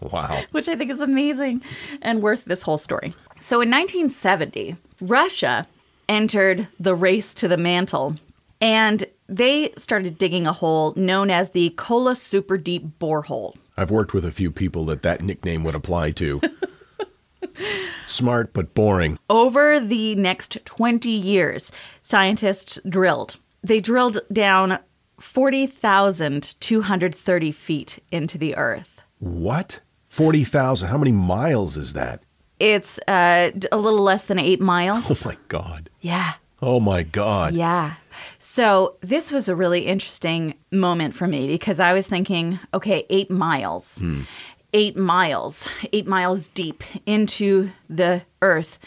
Wow. 0.00 0.42
which 0.50 0.68
I 0.68 0.76
think 0.76 0.90
is 0.90 1.00
amazing 1.00 1.62
and 2.02 2.22
worth 2.22 2.44
this 2.44 2.62
whole 2.62 2.78
story. 2.78 3.14
So 3.40 3.60
in 3.60 3.70
1970, 3.70 4.76
Russia 5.00 5.66
entered 6.08 6.68
the 6.78 6.94
race 6.94 7.34
to 7.34 7.48
the 7.48 7.56
mantle, 7.56 8.16
and 8.60 9.04
they 9.28 9.72
started 9.76 10.18
digging 10.18 10.46
a 10.46 10.52
hole 10.52 10.94
known 10.96 11.30
as 11.30 11.50
the 11.50 11.70
Kola 11.70 12.14
Super 12.14 12.56
Deep 12.56 12.98
Borehole. 12.98 13.56
I've 13.76 13.90
worked 13.90 14.14
with 14.14 14.24
a 14.24 14.30
few 14.30 14.50
people 14.50 14.84
that 14.86 15.02
that 15.02 15.22
nickname 15.22 15.64
would 15.64 15.74
apply 15.74 16.12
to. 16.12 16.40
Smart 18.06 18.52
but 18.52 18.74
boring. 18.74 19.18
Over 19.28 19.80
the 19.80 20.14
next 20.14 20.64
20 20.64 21.10
years, 21.10 21.72
scientists 22.02 22.78
drilled. 22.88 23.36
They 23.62 23.80
drilled 23.80 24.20
down 24.32 24.78
40,230 25.20 27.52
feet 27.52 27.98
into 28.12 28.38
the 28.38 28.56
earth. 28.56 29.00
What? 29.18 29.80
40,000. 30.16 30.88
How 30.88 30.96
many 30.96 31.12
miles 31.12 31.76
is 31.76 31.92
that? 31.92 32.22
It's 32.58 32.98
uh, 33.06 33.50
a 33.70 33.76
little 33.76 34.00
less 34.00 34.24
than 34.24 34.38
eight 34.38 34.62
miles. 34.62 35.24
Oh 35.24 35.28
my 35.28 35.36
God. 35.48 35.90
Yeah. 36.00 36.34
Oh 36.62 36.80
my 36.80 37.02
God. 37.02 37.52
Yeah. 37.52 37.96
So 38.38 38.96
this 39.02 39.30
was 39.30 39.46
a 39.46 39.54
really 39.54 39.82
interesting 39.82 40.54
moment 40.72 41.14
for 41.14 41.26
me 41.28 41.46
because 41.48 41.80
I 41.80 41.92
was 41.92 42.06
thinking, 42.06 42.58
okay, 42.72 43.04
eight 43.10 43.30
miles, 43.30 44.02
eight 44.72 44.96
miles, 44.96 45.68
eight 45.92 46.06
miles 46.06 46.48
deep 46.48 46.82
into 47.04 47.72
the 47.90 48.22
earth, 48.40 48.78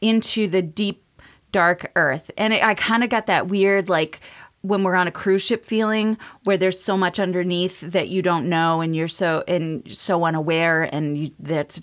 into 0.00 0.46
the 0.46 0.62
deep, 0.62 1.02
dark 1.50 1.90
earth. 1.96 2.30
And 2.38 2.52
it, 2.52 2.62
I 2.62 2.74
kind 2.74 3.02
of 3.02 3.10
got 3.10 3.26
that 3.26 3.48
weird, 3.48 3.88
like, 3.88 4.20
when 4.66 4.82
we're 4.82 4.94
on 4.94 5.06
a 5.06 5.12
cruise 5.12 5.42
ship 5.42 5.64
feeling 5.64 6.18
where 6.44 6.56
there's 6.56 6.80
so 6.80 6.96
much 6.96 7.18
underneath 7.18 7.80
that 7.80 8.08
you 8.08 8.22
don't 8.22 8.48
know 8.48 8.80
and 8.80 8.96
you're 8.96 9.08
so 9.08 9.44
and 9.46 9.82
so 9.94 10.24
unaware 10.24 10.82
and 10.82 11.18
you, 11.18 11.30
that's 11.38 11.80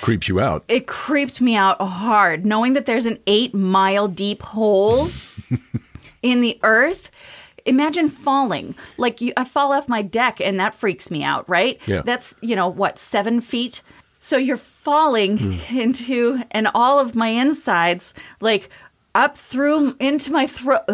Creeps 0.00 0.28
you 0.28 0.40
out. 0.40 0.64
it 0.68 0.86
creeped 0.86 1.40
me 1.40 1.56
out 1.56 1.80
hard. 1.80 2.44
Knowing 2.44 2.74
that 2.74 2.86
there's 2.86 3.06
an 3.06 3.18
eight 3.26 3.54
mile 3.54 4.08
deep 4.08 4.42
hole 4.42 5.10
in 6.22 6.40
the 6.40 6.58
earth 6.62 7.10
imagine 7.66 8.08
falling. 8.08 8.74
Like 8.96 9.20
you 9.20 9.32
i 9.36 9.44
fall 9.44 9.72
off 9.72 9.88
my 9.88 10.02
deck 10.02 10.40
and 10.40 10.58
that 10.58 10.74
freaks 10.74 11.10
me 11.10 11.22
out 11.22 11.48
right? 11.48 11.80
Yeah. 11.86 12.02
that's 12.02 12.34
you 12.40 12.56
know 12.56 12.68
what 12.68 12.98
seven 12.98 13.40
feet? 13.40 13.82
So 14.20 14.36
you're 14.36 14.56
falling 14.56 15.38
hmm. 15.38 15.76
into 15.76 16.42
and 16.50 16.68
all 16.74 16.98
of 16.98 17.14
my 17.14 17.28
insides 17.28 18.14
like 18.40 18.68
up 19.14 19.36
through 19.36 19.96
into 20.00 20.32
my 20.32 20.46
throat 20.46 20.84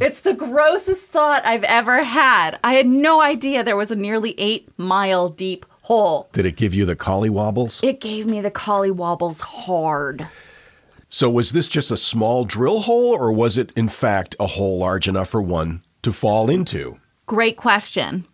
it's 0.00 0.20
the 0.20 0.34
grossest 0.34 1.04
thought 1.06 1.44
i've 1.44 1.64
ever 1.64 2.02
had 2.02 2.58
i 2.64 2.74
had 2.74 2.86
no 2.86 3.20
idea 3.20 3.62
there 3.62 3.76
was 3.76 3.90
a 3.90 3.96
nearly 3.96 4.34
eight 4.38 4.68
mile 4.78 5.28
deep 5.28 5.66
hole 5.82 6.28
Did 6.32 6.46
it 6.46 6.56
give 6.56 6.72
you 6.74 6.84
the 6.84 6.96
collie 6.96 7.30
wobbles? 7.30 7.80
it 7.82 8.00
gave 8.00 8.26
me 8.26 8.40
the 8.40 8.50
collie 8.50 8.90
wobbles 8.90 9.40
hard 9.40 10.26
So 11.08 11.28
was 11.28 11.50
this 11.52 11.68
just 11.68 11.90
a 11.90 11.96
small 11.96 12.44
drill 12.44 12.80
hole 12.80 13.10
or 13.12 13.32
was 13.32 13.58
it 13.58 13.72
in 13.76 13.88
fact 13.88 14.36
a 14.38 14.46
hole 14.46 14.78
large 14.78 15.08
enough 15.08 15.28
for 15.28 15.42
one 15.42 15.82
to 16.02 16.12
fall 16.12 16.48
into? 16.48 16.98
Great 17.26 17.56
question. 17.56 18.24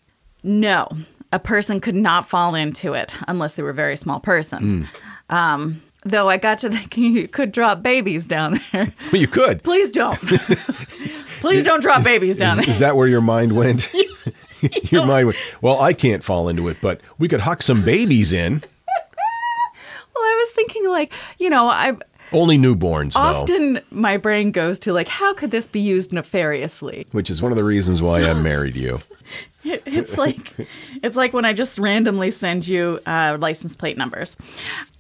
No, 0.43 0.87
a 1.33 1.39
person 1.39 1.81
could 1.81 1.95
not 1.95 2.29
fall 2.29 2.55
into 2.55 2.93
it 2.93 3.15
unless 3.27 3.55
they 3.55 3.63
were 3.63 3.71
a 3.71 3.75
very 3.75 3.97
small 3.97 4.21
person. 4.21 4.87
Um, 5.31 5.83
though 6.11 6.29
I 6.29 6.37
got 6.37 6.59
to 6.59 6.71
thinking 6.71 7.05
you 7.17 7.29
could 7.29 7.53
drop 7.53 7.83
babies 7.83 8.27
down 8.27 8.61
there. 8.73 8.93
Well, 9.13 9.21
you 9.21 9.29
could. 9.29 9.63
Please 9.63 9.91
don't. 9.93 10.19
Please 11.41 11.65
don't 11.65 11.81
drop 11.81 12.03
babies 12.05 12.39
down 12.39 12.53
Is, 12.53 12.57
there. 12.59 12.71
is 12.71 12.79
that 12.81 12.97
where 12.97 13.07
your 13.07 13.21
mind 13.21 13.55
went? 13.55 13.91
your 14.91 15.07
mind 15.07 15.27
went, 15.29 15.39
well, 15.61 15.81
I 15.81 15.93
can't 15.93 16.25
fall 16.25 16.49
into 16.49 16.69
it, 16.69 16.79
but 16.81 17.01
we 17.19 17.29
could 17.29 17.41
huck 17.41 17.63
some 17.63 17.85
babies 17.85 18.33
in. 18.33 18.63
well, 18.63 20.23
I 20.25 20.45
was 20.47 20.55
thinking 20.55 20.89
like, 20.89 21.13
you 21.39 21.51
know, 21.51 21.69
I 21.69 21.97
Only 22.33 22.59
newborns, 22.59 23.13
though, 23.13 23.21
often 23.21 23.81
my 23.91 24.17
brain 24.17 24.51
goes 24.51 24.79
to 24.81 24.93
like, 24.93 25.09
how 25.09 25.35
could 25.35 25.51
this 25.51 25.67
be 25.67 25.81
used 25.81 26.13
nefariously? 26.13 27.07
which 27.13 27.31
is 27.31 27.43
one 27.43 27.53
of 27.53 27.57
the 27.57 27.65
reasons 27.65 28.01
why 28.03 28.23
I 28.23 28.35
married 28.35 28.77
you. 28.77 29.01
It- 29.67 29.83
It's 29.87 30.17
like 30.19 30.55
it's 31.03 31.17
like 31.17 31.33
when 31.33 31.45
I 31.45 31.53
just 31.53 31.79
randomly 31.79 32.31
send 32.31 32.67
you 32.69 33.01
uh, 33.07 33.37
license 33.41 33.75
plate 33.77 33.97
numbers. 33.99 34.37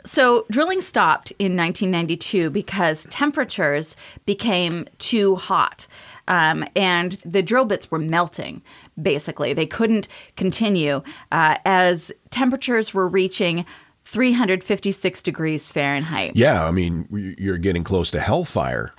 So 0.05 0.47
drilling 0.51 0.81
stopped 0.81 1.33
in 1.39 1.57
1992 1.57 2.51
because 2.51 3.07
temperatures 3.11 3.97
became 4.25 4.87
too 4.99 5.35
hot, 5.37 5.87
um, 6.29 6.65
and 6.77 7.13
the 7.25 7.43
drill 7.43 7.65
bits 7.65 7.91
were 7.91 7.99
melting. 7.99 8.63
Basically, 9.01 9.53
they 9.53 9.67
couldn't 9.67 10.09
continue 10.37 11.03
uh, 11.33 11.57
as 11.65 12.13
temperatures 12.31 12.95
were 12.95 13.09
reaching 13.09 13.65
356 14.05 15.23
degrees 15.23 15.73
Fahrenheit. 15.73 16.37
Yeah, 16.37 16.65
I 16.67 16.71
mean, 16.71 17.35
you're 17.39 17.59
getting 17.59 17.83
close 17.85 18.11
to 18.13 18.21
hellfire 18.21 18.93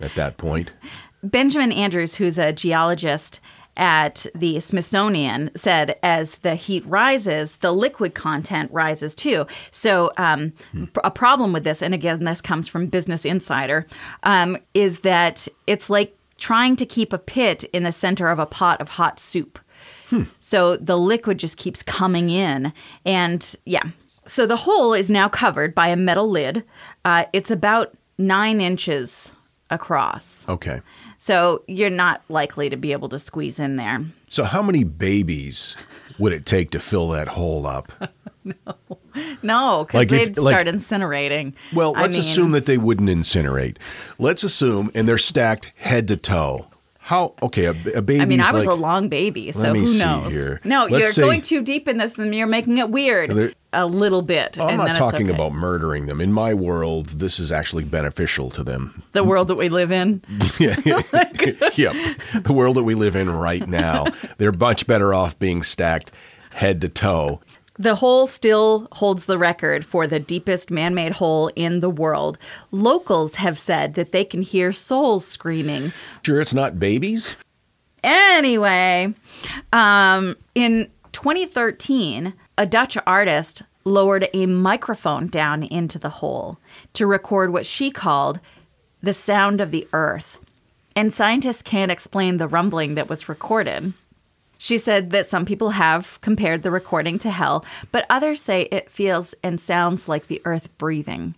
at 0.00 0.14
that 0.14 0.36
point. 0.36 0.72
Benjamin 1.24 1.72
Andrews, 1.72 2.14
who's 2.14 2.38
a 2.38 2.52
geologist 2.52 3.40
at 3.76 4.26
the 4.34 4.60
Smithsonian, 4.60 5.50
said 5.56 5.96
as 6.02 6.36
the 6.36 6.54
heat 6.54 6.84
rises, 6.86 7.56
the 7.56 7.72
liquid 7.72 8.14
content 8.14 8.70
rises 8.72 9.14
too. 9.14 9.46
So, 9.70 10.12
um, 10.16 10.52
p- 10.72 10.88
a 11.02 11.10
problem 11.10 11.52
with 11.52 11.64
this, 11.64 11.82
and 11.82 11.94
again, 11.94 12.24
this 12.24 12.40
comes 12.40 12.68
from 12.68 12.86
Business 12.86 13.24
Insider, 13.24 13.86
um, 14.22 14.56
is 14.74 15.00
that 15.00 15.48
it's 15.66 15.90
like 15.90 16.16
trying 16.38 16.76
to 16.76 16.86
keep 16.86 17.12
a 17.12 17.18
pit 17.18 17.64
in 17.72 17.84
the 17.84 17.92
center 17.92 18.28
of 18.28 18.38
a 18.38 18.46
pot 18.46 18.80
of 18.80 18.88
hot 18.90 19.18
soup. 19.20 19.58
So 20.38 20.76
the 20.76 20.96
liquid 20.96 21.38
just 21.38 21.56
keeps 21.56 21.82
coming 21.82 22.30
in. 22.30 22.72
And 23.04 23.54
yeah. 23.64 23.82
So 24.26 24.46
the 24.46 24.56
hole 24.56 24.94
is 24.94 25.10
now 25.10 25.28
covered 25.28 25.74
by 25.74 25.88
a 25.88 25.96
metal 25.96 26.30
lid. 26.30 26.62
Uh, 27.04 27.24
it's 27.32 27.50
about 27.50 27.96
nine 28.16 28.60
inches 28.60 29.32
across. 29.70 30.48
Okay. 30.48 30.82
So 31.24 31.62
you're 31.66 31.88
not 31.88 32.20
likely 32.28 32.68
to 32.68 32.76
be 32.76 32.92
able 32.92 33.08
to 33.08 33.18
squeeze 33.18 33.58
in 33.58 33.76
there. 33.76 34.04
So, 34.28 34.44
how 34.44 34.60
many 34.60 34.84
babies 34.84 35.74
would 36.18 36.34
it 36.34 36.44
take 36.44 36.70
to 36.72 36.78
fill 36.80 37.08
that 37.12 37.28
hole 37.28 37.66
up? 37.66 37.90
No, 39.42 39.84
because 39.84 39.98
Like 40.00 40.08
they'd 40.08 40.36
like- 40.36 40.52
start 40.52 40.66
incinerating. 40.66 41.54
Well, 41.72 41.92
let's 41.92 42.16
mean, 42.16 42.20
assume 42.20 42.50
that 42.50 42.66
they 42.66 42.76
wouldn't 42.76 43.08
incinerate. 43.08 43.76
Let's 44.18 44.42
assume, 44.42 44.90
and 44.92 45.08
they're 45.08 45.18
stacked 45.18 45.70
head 45.76 46.08
to 46.08 46.16
toe. 46.16 46.66
How? 47.04 47.34
Okay, 47.42 47.66
a, 47.66 47.70
a 47.96 48.00
baby. 48.00 48.20
I 48.22 48.24
mean, 48.24 48.40
I 48.40 48.50
was 48.50 48.64
like, 48.64 48.78
a 48.78 48.80
long 48.80 49.10
baby, 49.10 49.52
so 49.52 49.74
who 49.74 49.98
knows? 49.98 50.32
here. 50.32 50.58
No, 50.64 50.86
Let's 50.86 50.96
you're 50.96 51.06
say- 51.08 51.20
going 51.20 51.42
too 51.42 51.60
deep 51.62 51.86
in 51.86 51.98
this, 51.98 52.16
and 52.18 52.34
you're 52.34 52.46
making 52.46 52.78
it 52.78 52.88
weird 52.88 53.54
a 53.74 53.84
little 53.86 54.22
bit. 54.22 54.56
Oh, 54.58 54.62
I'm 54.64 54.68
and 54.70 54.78
not 54.78 54.84
then 54.84 54.90
it's 54.92 54.98
talking 55.00 55.26
okay. 55.26 55.34
about 55.34 55.52
murdering 55.52 56.06
them. 56.06 56.22
In 56.22 56.32
my 56.32 56.54
world, 56.54 57.08
this 57.08 57.38
is 57.38 57.52
actually 57.52 57.84
beneficial 57.84 58.48
to 58.52 58.64
them. 58.64 59.02
the 59.12 59.22
world 59.22 59.48
that 59.48 59.56
we 59.56 59.68
live 59.68 59.92
in. 59.92 60.22
Yeah, 60.58 60.76
oh 61.12 61.70
yep. 61.74 61.94
The 62.42 62.52
world 62.54 62.76
that 62.78 62.84
we 62.84 62.94
live 62.94 63.16
in 63.16 63.28
right 63.28 63.66
now, 63.68 64.06
they're 64.38 64.52
much 64.52 64.86
better 64.86 65.12
off 65.12 65.38
being 65.38 65.62
stacked 65.62 66.10
head 66.52 66.80
to 66.80 66.88
toe. 66.88 67.40
The 67.76 67.96
hole 67.96 68.26
still 68.26 68.86
holds 68.92 69.26
the 69.26 69.38
record 69.38 69.84
for 69.84 70.06
the 70.06 70.20
deepest 70.20 70.70
man 70.70 70.94
made 70.94 71.12
hole 71.12 71.50
in 71.56 71.80
the 71.80 71.90
world. 71.90 72.38
Locals 72.70 73.36
have 73.36 73.58
said 73.58 73.94
that 73.94 74.12
they 74.12 74.24
can 74.24 74.42
hear 74.42 74.72
souls 74.72 75.26
screaming. 75.26 75.92
Sure, 76.22 76.40
it's 76.40 76.54
not 76.54 76.78
babies. 76.78 77.36
Anyway, 78.04 79.12
um, 79.72 80.36
in 80.54 80.88
2013, 81.12 82.34
a 82.58 82.66
Dutch 82.66 82.96
artist 83.06 83.62
lowered 83.84 84.28
a 84.32 84.46
microphone 84.46 85.26
down 85.26 85.62
into 85.64 85.98
the 85.98 86.08
hole 86.08 86.58
to 86.92 87.06
record 87.06 87.52
what 87.52 87.66
she 87.66 87.90
called 87.90 88.40
the 89.02 89.14
sound 89.14 89.60
of 89.60 89.70
the 89.70 89.88
earth. 89.92 90.38
And 90.96 91.12
scientists 91.12 91.62
can't 91.62 91.90
explain 91.90 92.36
the 92.36 92.46
rumbling 92.46 92.94
that 92.94 93.08
was 93.08 93.28
recorded. 93.28 93.94
She 94.64 94.78
said 94.78 95.10
that 95.10 95.26
some 95.26 95.44
people 95.44 95.72
have 95.72 96.18
compared 96.22 96.62
the 96.62 96.70
recording 96.70 97.18
to 97.18 97.28
hell, 97.28 97.66
but 97.92 98.06
others 98.08 98.40
say 98.40 98.62
it 98.72 98.90
feels 98.90 99.34
and 99.42 99.60
sounds 99.60 100.08
like 100.08 100.26
the 100.26 100.40
earth 100.46 100.70
breathing. 100.78 101.34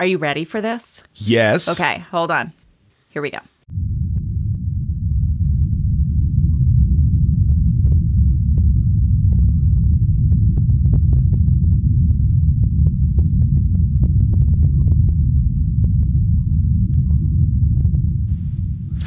Are 0.00 0.06
you 0.06 0.18
ready 0.18 0.44
for 0.44 0.60
this? 0.60 1.00
Yes. 1.14 1.68
Okay, 1.68 2.00
hold 2.10 2.32
on. 2.32 2.52
Here 3.10 3.22
we 3.22 3.30
go. 3.30 3.38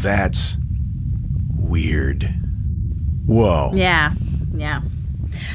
That's 0.02 0.56
weird. 1.58 2.47
Whoa. 3.27 3.72
Yeah, 3.75 4.13
yeah. 4.55 4.81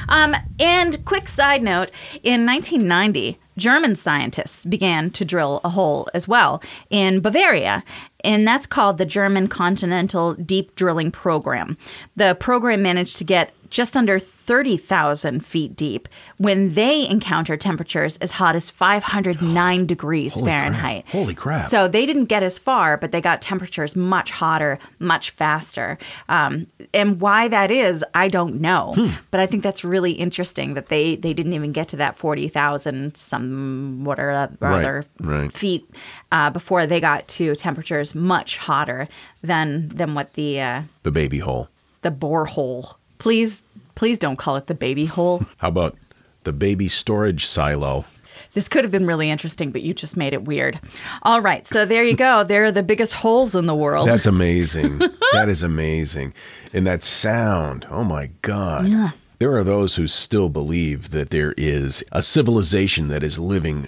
Um, 0.08 0.36
and 0.60 1.04
quick 1.04 1.28
side 1.28 1.62
note 1.62 1.90
in 2.22 2.46
1990, 2.46 3.38
German 3.56 3.96
scientists 3.96 4.64
began 4.64 5.10
to 5.10 5.24
drill 5.24 5.60
a 5.64 5.70
hole 5.70 6.08
as 6.14 6.28
well 6.28 6.62
in 6.90 7.20
Bavaria, 7.20 7.82
and 8.24 8.46
that's 8.46 8.66
called 8.66 8.98
the 8.98 9.04
German 9.04 9.48
Continental 9.48 10.34
Deep 10.34 10.74
Drilling 10.74 11.10
Program. 11.10 11.76
The 12.16 12.34
program 12.34 12.82
managed 12.82 13.18
to 13.18 13.24
get 13.24 13.52
just 13.72 13.96
under 13.96 14.18
30,000 14.18 15.44
feet 15.44 15.74
deep 15.74 16.06
when 16.36 16.74
they 16.74 17.08
encounter 17.08 17.56
temperatures 17.56 18.18
as 18.18 18.32
hot 18.32 18.54
as 18.54 18.68
509 18.68 19.86
degrees 19.94 20.34
Holy 20.34 20.44
crap. 20.44 20.52
Fahrenheit. 20.62 21.04
Holy 21.08 21.34
crap. 21.34 21.70
So 21.70 21.88
they 21.88 22.04
didn't 22.04 22.26
get 22.26 22.42
as 22.42 22.58
far, 22.58 22.98
but 22.98 23.12
they 23.12 23.20
got 23.22 23.40
temperatures 23.40 23.96
much 23.96 24.30
hotter, 24.30 24.78
much 24.98 25.30
faster. 25.30 25.96
Um, 26.28 26.66
and 26.92 27.18
why 27.20 27.48
that 27.48 27.70
is, 27.70 28.04
I 28.14 28.28
don't 28.28 28.60
know. 28.60 28.92
Hmm. 28.94 29.08
But 29.30 29.40
I 29.40 29.46
think 29.46 29.62
that's 29.62 29.82
really 29.84 30.12
interesting 30.12 30.74
that 30.74 30.88
they, 30.88 31.16
they 31.16 31.32
didn't 31.32 31.54
even 31.54 31.72
get 31.72 31.88
to 31.88 31.96
that 31.96 32.16
40,000 32.16 33.16
some 33.16 34.04
what 34.04 34.20
or 34.20 34.32
Right, 34.32 34.80
other 34.82 35.04
right. 35.20 35.50
feet 35.52 35.88
uh, 36.30 36.50
before 36.50 36.84
they 36.86 37.00
got 37.00 37.26
to 37.28 37.54
temperatures 37.54 38.14
much 38.14 38.58
hotter 38.58 39.08
than 39.42 39.88
than 39.88 40.14
what 40.14 40.34
the 40.34 40.60
uh, 40.60 40.82
The 41.04 41.10
baby 41.10 41.38
hole. 41.38 41.68
the 42.02 42.10
borehole. 42.10 42.94
Please, 43.22 43.62
please 43.94 44.18
don't 44.18 44.34
call 44.34 44.56
it 44.56 44.66
the 44.66 44.74
baby 44.74 45.04
hole. 45.04 45.46
How 45.58 45.68
about 45.68 45.96
the 46.42 46.52
baby 46.52 46.88
storage 46.88 47.46
silo? 47.46 48.04
This 48.52 48.68
could 48.68 48.82
have 48.82 48.90
been 48.90 49.06
really 49.06 49.30
interesting, 49.30 49.70
but 49.70 49.82
you 49.82 49.94
just 49.94 50.16
made 50.16 50.32
it 50.32 50.42
weird. 50.42 50.80
All 51.22 51.40
right, 51.40 51.64
so 51.64 51.84
there 51.84 52.02
you 52.02 52.16
go. 52.16 52.42
There 52.42 52.64
are 52.64 52.72
the 52.72 52.82
biggest 52.82 53.14
holes 53.14 53.54
in 53.54 53.66
the 53.66 53.76
world. 53.76 54.08
That's 54.08 54.26
amazing. 54.37 54.98
that 55.32 55.48
is 55.48 55.62
amazing. 55.62 56.35
And 56.72 56.85
that 56.85 57.04
sound, 57.04 57.87
oh 57.90 58.02
my 58.02 58.30
God. 58.42 58.88
Yeah. 58.88 59.11
There 59.38 59.54
are 59.54 59.62
those 59.62 59.94
who 59.94 60.08
still 60.08 60.48
believe 60.48 61.11
that 61.11 61.30
there 61.30 61.54
is 61.56 62.02
a 62.11 62.24
civilization 62.24 63.06
that 63.06 63.22
is 63.22 63.38
living 63.38 63.87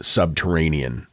subterranean, 0.00 1.08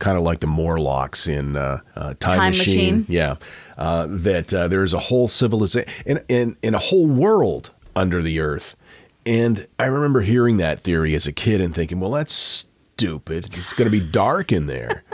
kind 0.00 0.16
of 0.16 0.24
like 0.24 0.40
the 0.40 0.48
Morlocks 0.48 1.28
in 1.28 1.54
uh, 1.56 1.78
uh, 1.94 2.14
Time, 2.14 2.38
Time 2.38 2.50
Machine. 2.50 2.74
Machine. 2.74 3.06
Yeah. 3.08 3.36
Uh, 3.76 4.06
that 4.08 4.52
uh, 4.52 4.68
there 4.68 4.82
is 4.82 4.92
a 4.92 4.98
whole 4.98 5.28
civilization 5.28 5.90
and, 6.06 6.24
and, 6.28 6.56
and 6.62 6.74
a 6.74 6.78
whole 6.78 7.06
world 7.06 7.70
under 7.96 8.20
the 8.22 8.38
earth. 8.40 8.76
And 9.24 9.66
I 9.78 9.86
remember 9.86 10.22
hearing 10.22 10.56
that 10.58 10.80
theory 10.80 11.14
as 11.14 11.26
a 11.26 11.32
kid 11.32 11.60
and 11.60 11.74
thinking, 11.74 12.00
well, 12.00 12.10
that's 12.10 12.34
stupid. 12.34 13.50
It's 13.56 13.72
going 13.72 13.90
to 13.90 13.98
be 14.00 14.04
dark 14.04 14.52
in 14.52 14.66
there. 14.66 15.04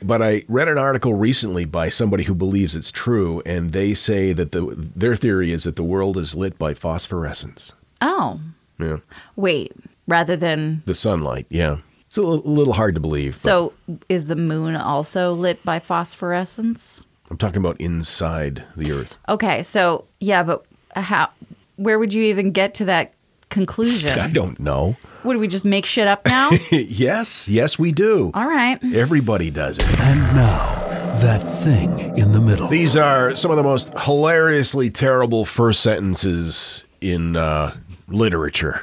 But 0.00 0.22
I 0.22 0.44
read 0.46 0.68
an 0.68 0.78
article 0.78 1.14
recently 1.14 1.64
by 1.64 1.88
somebody 1.88 2.22
who 2.22 2.34
believes 2.34 2.76
it's 2.76 2.92
true, 2.92 3.42
and 3.44 3.72
they 3.72 3.94
say 3.94 4.32
that 4.32 4.52
the 4.52 4.60
their 4.94 5.16
theory 5.16 5.50
is 5.50 5.64
that 5.64 5.74
the 5.74 5.82
world 5.82 6.16
is 6.16 6.36
lit 6.36 6.56
by 6.56 6.72
phosphorescence. 6.74 7.72
oh, 8.00 8.38
Yeah, 8.78 8.98
wait. 9.34 9.72
Rather 10.06 10.36
than 10.36 10.82
the 10.86 10.94
sunlight. 10.94 11.46
Yeah, 11.50 11.78
it's 12.06 12.16
a 12.16 12.22
little 12.22 12.74
hard 12.74 12.94
to 12.94 13.00
believe. 13.00 13.32
but 13.32 13.40
so, 13.40 13.72
is 14.08 14.26
the 14.26 14.36
moon 14.36 14.76
also 14.76 15.34
lit 15.34 15.64
by 15.64 15.80
phosphorescence? 15.80 17.02
I'm 17.30 17.36
talking 17.36 17.58
about 17.58 17.80
inside 17.80 18.64
the 18.76 18.92
Earth. 18.92 19.16
Okay, 19.28 19.62
so 19.62 20.06
yeah, 20.20 20.42
but 20.42 20.64
how? 20.94 21.30
Where 21.76 21.98
would 21.98 22.12
you 22.12 22.24
even 22.24 22.52
get 22.52 22.74
to 22.74 22.86
that 22.86 23.12
conclusion? 23.50 24.18
I 24.18 24.30
don't 24.30 24.58
know. 24.58 24.96
Would 25.24 25.36
we 25.36 25.48
just 25.48 25.64
make 25.64 25.84
shit 25.84 26.06
up 26.06 26.24
now? 26.26 26.50
yes, 26.70 27.48
yes, 27.48 27.78
we 27.78 27.92
do. 27.92 28.30
All 28.34 28.46
right. 28.46 28.78
Everybody 28.94 29.50
does 29.50 29.78
it. 29.78 30.00
And 30.00 30.20
now, 30.34 30.74
that 31.20 31.40
thing 31.62 32.16
in 32.16 32.32
the 32.32 32.40
middle. 32.40 32.68
These 32.68 32.96
are 32.96 33.34
some 33.34 33.50
of 33.50 33.56
the 33.56 33.62
most 33.62 33.92
hilariously 33.98 34.90
terrible 34.90 35.44
first 35.44 35.80
sentences 35.80 36.84
in 37.00 37.36
uh, 37.36 37.74
literature. 38.06 38.82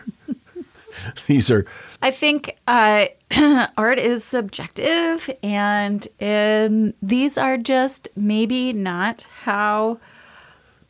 These 1.28 1.50
are 1.50 1.66
I 2.02 2.12
think 2.12 2.58
uh, 2.68 3.08
art 3.78 4.00
is 4.00 4.24
subjective, 4.24 5.30
and 5.42 6.08
um, 6.22 6.94
these 7.02 7.38
are 7.38 7.58
just 7.58 8.10
maybe 8.16 8.74
not 8.74 9.28
how, 9.44 10.00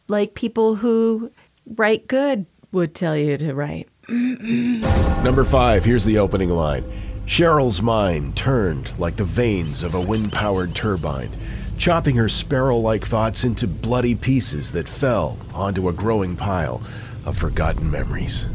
like, 0.07 0.33
people 0.33 0.75
who 0.75 1.31
write 1.65 2.07
good 2.07 2.45
would 2.71 2.93
tell 2.93 3.15
you 3.15 3.37
to 3.37 3.53
write. 3.53 3.87
Number 4.09 5.43
five, 5.43 5.85
here's 5.85 6.05
the 6.05 6.17
opening 6.17 6.49
line. 6.49 6.83
Cheryl's 7.25 7.81
mind 7.81 8.37
turned 8.37 8.91
like 8.99 9.15
the 9.15 9.23
vanes 9.23 9.81
of 9.81 9.95
a 9.95 10.01
wind 10.01 10.31
powered 10.31 10.75
turbine, 10.75 11.31
chopping 11.77 12.15
her 12.17 12.29
sparrow 12.29 12.77
like 12.77 13.03
thoughts 13.03 13.43
into 13.43 13.67
bloody 13.67 14.13
pieces 14.13 14.73
that 14.73 14.87
fell 14.87 15.39
onto 15.53 15.89
a 15.89 15.93
growing 15.93 16.35
pile 16.35 16.83
of 17.25 17.35
forgotten 17.37 17.89
memories. 17.89 18.45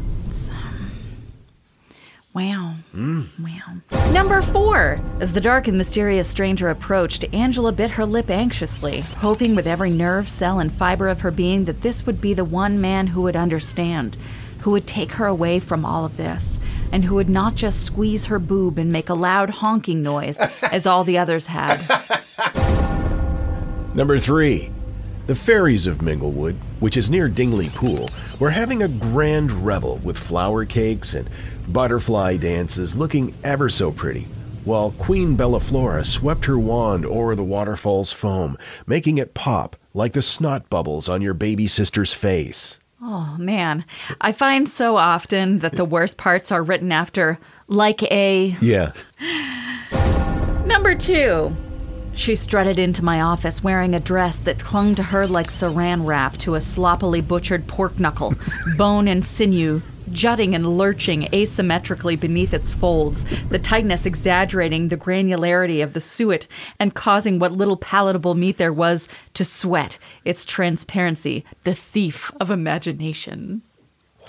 Wow. 2.33 2.75
Mm. 2.95 3.27
Wow. 3.39 4.11
Number 4.13 4.41
four. 4.41 5.01
As 5.19 5.33
the 5.33 5.41
dark 5.41 5.67
and 5.67 5.77
mysterious 5.77 6.29
stranger 6.29 6.69
approached, 6.69 7.25
Angela 7.33 7.73
bit 7.73 7.91
her 7.91 8.05
lip 8.05 8.29
anxiously, 8.29 9.01
hoping 9.17 9.53
with 9.53 9.67
every 9.67 9.89
nerve, 9.89 10.29
cell, 10.29 10.59
and 10.59 10.71
fiber 10.71 11.09
of 11.09 11.21
her 11.21 11.31
being 11.31 11.65
that 11.65 11.81
this 11.81 12.05
would 12.05 12.21
be 12.21 12.33
the 12.33 12.45
one 12.45 12.79
man 12.79 13.07
who 13.07 13.21
would 13.23 13.35
understand, 13.35 14.15
who 14.61 14.71
would 14.71 14.87
take 14.87 15.13
her 15.13 15.25
away 15.25 15.59
from 15.59 15.83
all 15.83 16.05
of 16.05 16.15
this, 16.15 16.57
and 16.89 17.03
who 17.03 17.15
would 17.15 17.29
not 17.29 17.55
just 17.55 17.83
squeeze 17.83 18.25
her 18.25 18.39
boob 18.39 18.77
and 18.77 18.93
make 18.93 19.09
a 19.09 19.13
loud 19.13 19.49
honking 19.49 20.01
noise 20.01 20.39
as 20.71 20.85
all 20.85 21.03
the 21.03 21.17
others 21.17 21.47
had. 21.47 21.81
Number 23.93 24.19
three, 24.19 24.71
the 25.27 25.35
fairies 25.35 25.85
of 25.85 25.97
Minglewood, 25.97 26.55
which 26.79 26.95
is 26.95 27.11
near 27.11 27.27
Dingley 27.27 27.69
Pool, 27.69 28.09
were 28.39 28.51
having 28.51 28.81
a 28.81 28.87
grand 28.87 29.65
revel 29.65 29.97
with 29.97 30.17
flower 30.17 30.63
cakes 30.63 31.13
and 31.13 31.29
butterfly 31.67 32.37
dances 32.37 32.95
looking 32.95 33.33
ever 33.43 33.69
so 33.69 33.91
pretty, 33.91 34.27
while 34.63 34.91
Queen 34.91 35.35
Bellaflora 35.35 36.05
swept 36.05 36.45
her 36.45 36.57
wand 36.57 37.05
o'er 37.05 37.35
the 37.35 37.43
waterfall's 37.43 38.11
foam, 38.11 38.57
making 38.85 39.17
it 39.17 39.33
pop 39.33 39.75
like 39.93 40.13
the 40.13 40.21
snot 40.21 40.69
bubbles 40.69 41.09
on 41.09 41.21
your 41.21 41.33
baby 41.33 41.67
sister's 41.67 42.13
face. 42.13 42.79
Oh, 43.01 43.35
man. 43.39 43.83
I 44.19 44.31
find 44.31 44.69
so 44.69 44.97
often 44.97 45.59
that 45.59 45.75
the 45.75 45.85
worst 45.85 46.17
parts 46.17 46.51
are 46.51 46.61
written 46.61 46.91
after, 46.91 47.39
like 47.67 48.03
a. 48.03 48.55
Yeah. 48.61 48.91
Number 50.65 50.93
two. 50.95 51.55
She 52.13 52.35
strutted 52.35 52.77
into 52.77 53.03
my 53.03 53.21
office 53.21 53.63
wearing 53.63 53.95
a 53.95 53.99
dress 53.99 54.35
that 54.37 54.63
clung 54.63 54.95
to 54.95 55.03
her 55.03 55.25
like 55.25 55.47
saran 55.47 56.05
wrap 56.05 56.37
to 56.39 56.55
a 56.55 56.61
sloppily 56.61 57.21
butchered 57.21 57.67
pork 57.67 57.99
knuckle, 57.99 58.35
bone 58.77 59.07
and 59.07 59.23
sinew 59.23 59.81
jutting 60.11 60.53
and 60.55 60.77
lurching 60.77 61.23
asymmetrically 61.33 62.19
beneath 62.19 62.53
its 62.53 62.73
folds, 62.73 63.25
the 63.49 63.59
tightness 63.59 64.05
exaggerating 64.05 64.87
the 64.87 64.97
granularity 64.97 65.83
of 65.83 65.93
the 65.93 66.01
suet 66.01 66.47
and 66.79 66.93
causing 66.93 67.39
what 67.39 67.51
little 67.51 67.77
palatable 67.77 68.35
meat 68.35 68.57
there 68.57 68.73
was 68.73 69.07
to 69.33 69.45
sweat, 69.45 69.97
its 70.25 70.45
transparency, 70.45 71.43
the 71.63 71.73
thief 71.73 72.31
of 72.39 72.51
imagination. 72.51 73.61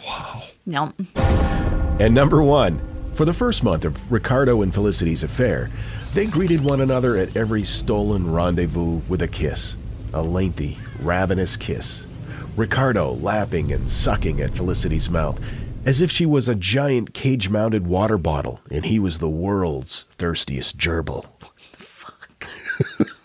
Wow. 0.07 0.43
No. 0.67 0.93
And 1.17 2.15
number 2.15 2.43
one, 2.43 2.81
for 3.15 3.25
the 3.25 3.35
first 3.35 3.63
month 3.63 3.85
of 3.85 4.11
Ricardo 4.11 4.63
and 4.63 4.73
Felicity's 4.73 5.23
affair, 5.23 5.71
they 6.15 6.27
greeted 6.27 6.61
one 6.61 6.81
another 6.81 7.17
at 7.17 7.37
every 7.37 7.65
stolen 7.65 8.33
rendezvous 8.33 9.01
with 9.09 9.23
a 9.23 9.29
kiss, 9.29 9.77
a 10.13 10.23
lengthy, 10.23 10.79
ravenous 11.01 11.57
kiss. 11.57 12.05
Ricardo 12.57 13.13
lapping 13.13 13.73
and 13.73 13.91
sucking 13.91 14.41
at 14.41 14.55
Felicity's 14.55 15.09
mouth 15.09 15.41
as 15.85 16.01
if 16.01 16.11
she 16.11 16.27
was 16.27 16.49
a 16.49 16.55
giant 16.55 17.15
cage 17.15 17.49
mounted 17.49 17.87
water 17.87 18.19
bottle 18.19 18.61
and 18.71 18.85
he 18.87 18.99
was 18.99 19.19
the 19.19 19.29
world's 19.29 20.05
thirstiest 20.19 20.79
gerbil. 20.79 21.27
Fuck. 21.41 22.47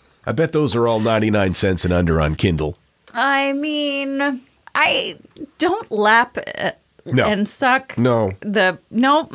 I 0.25 0.31
bet 0.31 0.51
those 0.51 0.75
are 0.75 0.87
all 0.87 0.99
99 0.99 1.53
cents 1.53 1.85
and 1.85 1.93
under 1.93 2.19
on 2.19 2.35
Kindle. 2.35 2.77
I 3.13 3.53
mean, 3.53 4.41
I 4.75 5.17
don't 5.57 5.89
lap 5.91 6.37
uh, 6.57 6.71
No. 7.05 7.25
and 7.27 7.47
suck 7.47 7.97
No. 7.97 8.31
the 8.41 8.77
nope. 8.91 9.33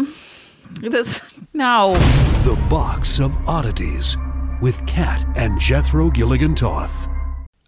This 0.81 1.23
no. 1.53 1.95
The 2.45 2.57
Box 2.69 3.19
of 3.21 3.37
Oddities 3.49 4.17
with 4.61 4.85
Kat 4.87 5.25
and 5.37 5.59
Jethro 5.61 6.11
Gilligan 6.11 6.55
Toth. 6.55 7.09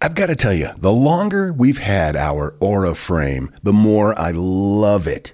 I've 0.01 0.15
got 0.15 0.27
to 0.27 0.35
tell 0.35 0.53
you, 0.53 0.69
the 0.77 0.91
longer 0.91 1.53
we've 1.53 1.77
had 1.77 2.15
our 2.15 2.55
Aura 2.59 2.93
frame, 2.95 3.49
the 3.63 3.73
more 3.73 4.17
I 4.19 4.31
love 4.31 5.07
it. 5.07 5.33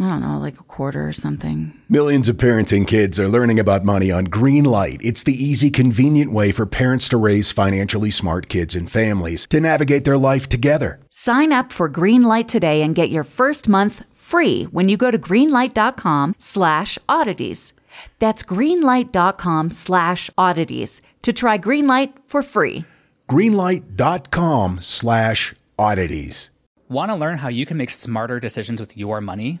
I 0.00 0.08
don't 0.08 0.20
know, 0.20 0.38
like 0.38 0.60
a 0.60 0.64
quarter 0.64 1.08
or 1.08 1.12
something. 1.12 1.72
Millions 1.88 2.28
of 2.28 2.38
parents 2.38 2.72
and 2.72 2.86
kids 2.86 3.18
are 3.18 3.28
learning 3.28 3.58
about 3.58 3.84
money 3.84 4.12
on 4.12 4.28
Greenlight. 4.28 5.00
It's 5.02 5.22
the 5.22 5.34
easy, 5.34 5.70
convenient 5.70 6.32
way 6.32 6.52
for 6.52 6.66
parents 6.66 7.08
to 7.08 7.16
raise 7.16 7.50
financially 7.50 8.10
smart 8.10 8.48
kids 8.48 8.74
and 8.74 8.90
families 8.90 9.46
to 9.48 9.60
navigate 9.60 10.04
their 10.04 10.18
life 10.18 10.48
together. 10.48 11.00
Sign 11.10 11.52
up 11.52 11.72
for 11.72 11.90
Greenlight 11.90 12.46
today 12.46 12.82
and 12.82 12.94
get 12.94 13.10
your 13.10 13.24
first 13.24 13.68
month 13.68 14.04
free 14.14 14.64
when 14.64 14.88
you 14.88 14.96
go 14.96 15.10
to 15.10 15.18
greenlight.com 15.18 16.34
slash 16.38 16.98
oddities. 17.08 17.72
That's 18.18 18.42
greenlight.com 18.42 19.70
slash 19.70 20.30
oddities 20.38 21.02
to 21.22 21.32
try 21.32 21.58
Greenlight 21.58 22.12
for 22.26 22.42
free. 22.42 22.84
Greenlight.com 23.28 24.78
slash 24.80 25.54
oddities. 25.78 26.50
Want 26.88 27.10
to 27.10 27.16
learn 27.16 27.38
how 27.38 27.48
you 27.48 27.66
can 27.66 27.76
make 27.76 27.90
smarter 27.90 28.40
decisions 28.40 28.80
with 28.80 28.96
your 28.96 29.20
money? 29.20 29.60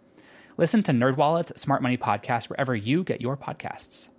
Listen 0.57 0.83
to 0.83 0.91
NerdWallet's 0.91 1.59
Smart 1.59 1.81
Money 1.81 1.97
Podcast 1.97 2.49
wherever 2.49 2.75
you 2.75 3.03
get 3.03 3.21
your 3.21 3.37
podcasts. 3.37 4.09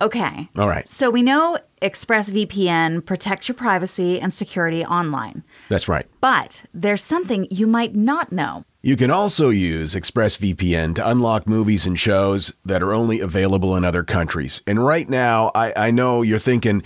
Okay. 0.00 0.48
All 0.56 0.68
right. 0.68 0.86
So 0.86 1.10
we 1.10 1.22
know 1.22 1.58
ExpressVPN 1.80 3.06
protects 3.06 3.48
your 3.48 3.54
privacy 3.54 4.20
and 4.20 4.32
security 4.32 4.84
online. 4.84 5.42
That's 5.70 5.88
right. 5.88 6.06
But 6.20 6.64
there's 6.74 7.02
something 7.02 7.46
you 7.50 7.66
might 7.66 7.94
not 7.94 8.30
know. 8.30 8.64
You 8.82 8.96
can 8.96 9.10
also 9.10 9.48
use 9.48 9.94
ExpressVPN 9.94 10.94
to 10.96 11.08
unlock 11.08 11.48
movies 11.48 11.86
and 11.86 11.98
shows 11.98 12.52
that 12.64 12.82
are 12.82 12.92
only 12.92 13.20
available 13.20 13.74
in 13.74 13.84
other 13.84 14.04
countries. 14.04 14.60
And 14.66 14.84
right 14.84 15.08
now, 15.08 15.50
I, 15.54 15.72
I 15.76 15.90
know 15.90 16.22
you're 16.22 16.38
thinking, 16.38 16.82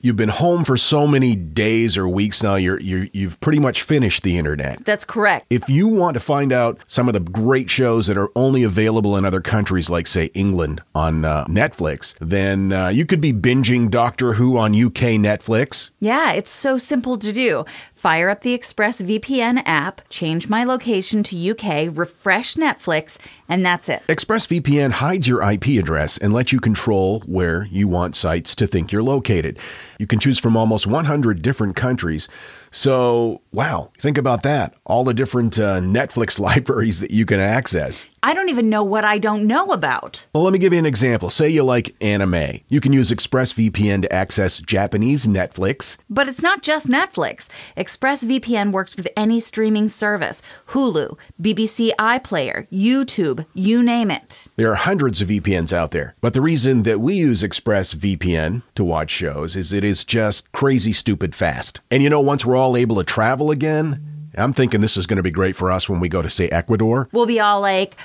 you've 0.00 0.16
been 0.16 0.30
home 0.30 0.64
for 0.64 0.76
so 0.76 1.06
many 1.06 1.36
days 1.36 1.96
or 1.96 2.08
weeks 2.08 2.42
now, 2.42 2.56
you're, 2.56 2.80
you're, 2.80 3.08
you've 3.12 3.38
pretty 3.40 3.58
much 3.58 3.82
finished 3.82 4.22
the 4.22 4.38
internet. 4.38 4.84
That's 4.84 5.04
correct. 5.04 5.46
If 5.50 5.68
you 5.68 5.88
want 5.88 6.14
to 6.14 6.20
find 6.20 6.52
out 6.52 6.78
some 6.86 7.08
of 7.08 7.14
the 7.14 7.20
great 7.20 7.70
shows 7.70 8.06
that 8.06 8.16
are 8.16 8.30
only 8.34 8.62
available 8.62 9.16
in 9.16 9.24
other 9.24 9.40
countries, 9.40 9.90
like, 9.90 10.06
say, 10.06 10.26
England 10.26 10.82
on 10.94 11.24
uh, 11.24 11.44
Netflix, 11.46 12.14
then 12.20 12.72
uh, 12.72 12.88
you 12.88 13.04
could 13.04 13.20
be 13.20 13.32
binging 13.32 13.90
Doctor 13.90 14.34
Who 14.34 14.56
on 14.56 14.72
UK 14.72 15.18
Netflix. 15.20 15.90
Yeah, 16.00 16.32
it's 16.32 16.50
so 16.50 16.78
simple 16.78 17.18
to 17.18 17.32
do. 17.32 17.64
Fire 18.00 18.30
up 18.30 18.40
the 18.40 18.58
ExpressVPN 18.58 19.60
app, 19.66 20.00
change 20.08 20.48
my 20.48 20.64
location 20.64 21.22
to 21.22 21.50
UK, 21.50 21.94
refresh 21.94 22.54
Netflix, 22.54 23.18
and 23.46 23.62
that's 23.62 23.90
it. 23.90 24.02
ExpressVPN 24.08 24.92
hides 24.92 25.28
your 25.28 25.42
IP 25.42 25.78
address 25.78 26.16
and 26.16 26.32
lets 26.32 26.50
you 26.50 26.60
control 26.60 27.20
where 27.26 27.64
you 27.64 27.88
want 27.88 28.16
sites 28.16 28.56
to 28.56 28.66
think 28.66 28.90
you're 28.90 29.02
located. 29.02 29.58
You 29.98 30.06
can 30.06 30.18
choose 30.18 30.38
from 30.38 30.56
almost 30.56 30.86
100 30.86 31.42
different 31.42 31.76
countries. 31.76 32.26
So, 32.70 33.42
wow, 33.52 33.90
think 33.98 34.18
about 34.18 34.42
that. 34.42 34.74
All 34.84 35.04
the 35.04 35.14
different 35.14 35.58
uh, 35.58 35.80
Netflix 35.80 36.38
libraries 36.50 37.00
that 37.00 37.10
you 37.10 37.26
can 37.26 37.40
access. 37.40 38.06
I 38.22 38.34
don't 38.34 38.50
even 38.50 38.68
know 38.68 38.82
what 38.82 39.02
I 39.02 39.16
don't 39.16 39.46
know 39.46 39.70
about. 39.72 40.26
Well, 40.34 40.42
let 40.42 40.52
me 40.52 40.58
give 40.58 40.74
you 40.74 40.78
an 40.78 40.84
example. 40.84 41.30
Say 41.30 41.48
you 41.48 41.62
like 41.62 41.94
anime. 42.02 42.60
You 42.68 42.78
can 42.78 42.92
use 42.92 43.10
ExpressVPN 43.10 44.02
to 44.02 44.12
access 44.12 44.58
Japanese 44.58 45.26
Netflix. 45.26 45.96
But 46.10 46.28
it's 46.28 46.42
not 46.42 46.62
just 46.62 46.86
Netflix. 46.86 47.48
ExpressVPN 47.78 48.72
works 48.72 48.94
with 48.94 49.08
any 49.16 49.40
streaming 49.40 49.88
service 49.88 50.42
Hulu, 50.68 51.16
BBC 51.40 51.92
iPlayer, 51.98 52.68
YouTube, 52.70 53.46
you 53.54 53.82
name 53.82 54.10
it. 54.10 54.44
There 54.56 54.70
are 54.70 54.74
hundreds 54.74 55.22
of 55.22 55.28
VPNs 55.28 55.72
out 55.72 55.90
there, 55.92 56.14
but 56.20 56.34
the 56.34 56.42
reason 56.42 56.82
that 56.82 57.00
we 57.00 57.14
use 57.14 57.42
ExpressVPN 57.42 58.62
to 58.74 58.84
watch 58.84 59.10
shows 59.10 59.56
is 59.56 59.72
it 59.72 59.82
is 59.82 60.04
just 60.04 60.52
crazy 60.52 60.92
stupid 60.92 61.34
fast. 61.34 61.80
And 61.90 62.02
you 62.02 62.10
know, 62.10 62.20
once 62.20 62.44
we're 62.44 62.56
all 62.56 62.76
able 62.76 62.96
to 62.96 63.04
travel 63.04 63.39
again, 63.48 64.30
I'm 64.36 64.52
thinking 64.52 64.80
this 64.80 64.96
is 64.96 65.06
going 65.06 65.16
to 65.16 65.22
be 65.22 65.30
great 65.30 65.54
for 65.56 65.70
us 65.70 65.88
when 65.88 66.00
we 66.00 66.08
go 66.08 66.22
to, 66.22 66.28
say, 66.28 66.48
Ecuador. 66.50 67.08
We'll 67.12 67.26
be 67.26 67.40
all 67.40 67.60
like, 67.60 67.96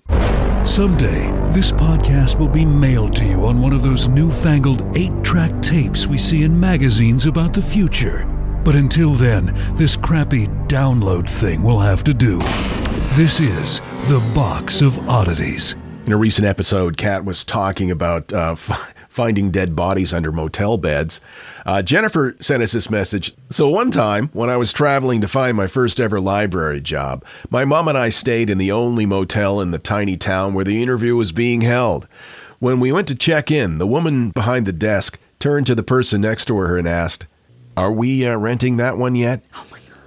Someday, 0.64 1.30
this 1.52 1.70
podcast 1.70 2.40
will 2.40 2.48
be 2.48 2.64
mailed 2.64 3.14
to 3.16 3.24
you 3.24 3.46
on 3.46 3.62
one 3.62 3.72
of 3.72 3.82
those 3.82 4.08
newfangled 4.08 4.96
eight 4.96 5.12
track 5.22 5.62
tapes 5.62 6.08
we 6.08 6.18
see 6.18 6.42
in 6.42 6.58
magazines 6.58 7.26
about 7.26 7.54
the 7.54 7.62
future. 7.62 8.26
But 8.64 8.74
until 8.74 9.12
then, 9.12 9.54
this 9.76 9.96
crappy 9.96 10.48
download 10.66 11.28
thing 11.28 11.62
will 11.62 11.78
have 11.78 12.02
to 12.04 12.14
do. 12.14 12.38
This 13.14 13.38
is 13.38 13.78
The 14.08 14.18
Box 14.34 14.82
of 14.82 14.98
Oddities. 15.08 15.76
In 16.04 16.12
a 16.12 16.16
recent 16.16 16.48
episode, 16.48 16.96
Kat 16.96 17.24
was 17.24 17.44
talking 17.44 17.88
about 17.88 18.32
uh, 18.32 18.52
f- 18.52 18.92
finding 19.08 19.52
dead 19.52 19.76
bodies 19.76 20.12
under 20.12 20.32
motel 20.32 20.76
beds. 20.76 21.20
Uh, 21.64 21.80
Jennifer 21.80 22.34
sent 22.40 22.60
us 22.60 22.72
this 22.72 22.90
message. 22.90 23.32
So, 23.50 23.68
one 23.68 23.92
time 23.92 24.28
when 24.32 24.50
I 24.50 24.56
was 24.56 24.72
traveling 24.72 25.20
to 25.20 25.28
find 25.28 25.56
my 25.56 25.68
first 25.68 26.00
ever 26.00 26.20
library 26.20 26.80
job, 26.80 27.24
my 27.50 27.64
mom 27.64 27.86
and 27.86 27.96
I 27.96 28.08
stayed 28.08 28.50
in 28.50 28.58
the 28.58 28.72
only 28.72 29.06
motel 29.06 29.60
in 29.60 29.70
the 29.70 29.78
tiny 29.78 30.16
town 30.16 30.54
where 30.54 30.64
the 30.64 30.82
interview 30.82 31.14
was 31.14 31.30
being 31.30 31.60
held. 31.60 32.08
When 32.58 32.80
we 32.80 32.90
went 32.90 33.06
to 33.08 33.14
check 33.14 33.52
in, 33.52 33.78
the 33.78 33.86
woman 33.86 34.30
behind 34.30 34.66
the 34.66 34.72
desk 34.72 35.20
turned 35.38 35.66
to 35.68 35.74
the 35.76 35.82
person 35.84 36.20
next 36.20 36.46
to 36.46 36.56
her 36.56 36.76
and 36.76 36.88
asked, 36.88 37.26
Are 37.76 37.92
we 37.92 38.26
uh, 38.26 38.36
renting 38.36 38.76
that 38.78 38.98
one 38.98 39.14
yet? 39.14 39.44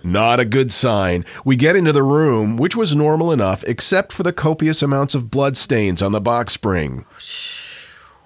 Not 0.06 0.40
a 0.40 0.46
good 0.46 0.72
sign. 0.72 1.26
We 1.44 1.56
get 1.56 1.76
into 1.76 1.92
the 1.92 2.04
room, 2.04 2.58
which 2.58 2.76
was 2.76 2.96
normal 2.96 3.32
enough, 3.32 3.64
except 3.64 4.14
for 4.14 4.22
the 4.22 4.32
copious 4.32 4.84
amounts 4.84 5.16
of 5.16 5.32
blood 5.32 5.58
stains 5.58 6.00
on 6.00 6.12
the 6.12 6.22
box 6.22 6.54
spring. 6.54 7.06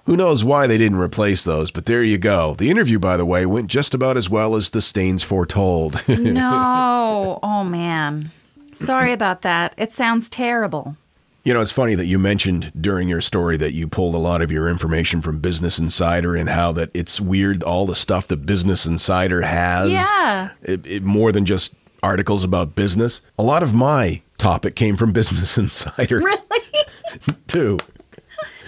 Who 0.04 0.14
knows 0.14 0.44
why 0.44 0.66
they 0.66 0.76
didn't 0.76 0.98
replace 0.98 1.42
those, 1.42 1.70
but 1.70 1.86
there 1.86 2.02
you 2.02 2.18
go. 2.18 2.54
The 2.54 2.68
interview, 2.68 2.98
by 2.98 3.16
the 3.16 3.24
way, 3.24 3.46
went 3.46 3.68
just 3.68 3.94
about 3.94 4.18
as 4.18 4.28
well 4.28 4.56
as 4.56 4.70
the 4.70 4.82
stains 4.82 5.22
foretold. 5.22 6.02
No. 6.08 7.38
oh, 7.42 7.64
man. 7.64 8.30
Sorry 8.74 9.14
about 9.14 9.40
that. 9.42 9.72
It 9.78 9.94
sounds 9.94 10.28
terrible. 10.28 10.96
You 11.42 11.54
know, 11.54 11.60
it's 11.60 11.72
funny 11.72 11.94
that 11.94 12.04
you 12.04 12.18
mentioned 12.18 12.70
during 12.78 13.08
your 13.08 13.22
story 13.22 13.56
that 13.56 13.72
you 13.72 13.88
pulled 13.88 14.14
a 14.14 14.18
lot 14.18 14.42
of 14.42 14.52
your 14.52 14.68
information 14.68 15.22
from 15.22 15.38
Business 15.38 15.78
Insider 15.78 16.36
and 16.36 16.50
how 16.50 16.72
that 16.72 16.90
it's 16.92 17.18
weird 17.18 17.62
all 17.62 17.86
the 17.86 17.94
stuff 17.94 18.28
that 18.28 18.44
Business 18.44 18.84
Insider 18.84 19.40
has. 19.42 19.90
Yeah. 19.90 20.50
It, 20.62 20.86
it, 20.86 21.02
more 21.02 21.32
than 21.32 21.46
just 21.46 21.74
articles 22.02 22.44
about 22.44 22.74
business. 22.74 23.22
A 23.38 23.42
lot 23.42 23.62
of 23.62 23.72
my 23.72 24.20
topic 24.36 24.76
came 24.76 24.96
from 24.96 25.12
Business 25.14 25.56
Insider. 25.56 26.18
Really? 26.18 26.38
too. 27.46 27.78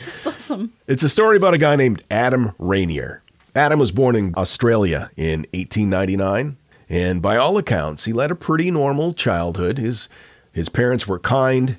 That's 0.06 0.26
awesome. 0.26 0.72
It's 0.86 1.02
a 1.02 1.08
story 1.08 1.36
about 1.36 1.54
a 1.54 1.58
guy 1.58 1.76
named 1.76 2.04
Adam 2.10 2.52
Rainer. 2.58 3.22
Adam 3.54 3.78
was 3.78 3.92
born 3.92 4.16
in 4.16 4.34
Australia 4.36 5.10
in 5.16 5.40
1899, 5.52 6.56
and 6.88 7.20
by 7.20 7.36
all 7.36 7.58
accounts, 7.58 8.06
he 8.06 8.12
led 8.12 8.30
a 8.30 8.34
pretty 8.34 8.70
normal 8.70 9.12
childhood. 9.12 9.78
His 9.78 10.08
his 10.52 10.68
parents 10.68 11.06
were 11.06 11.18
kind. 11.18 11.76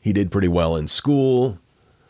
He 0.00 0.12
did 0.12 0.32
pretty 0.32 0.48
well 0.48 0.76
in 0.76 0.88
school. 0.88 1.58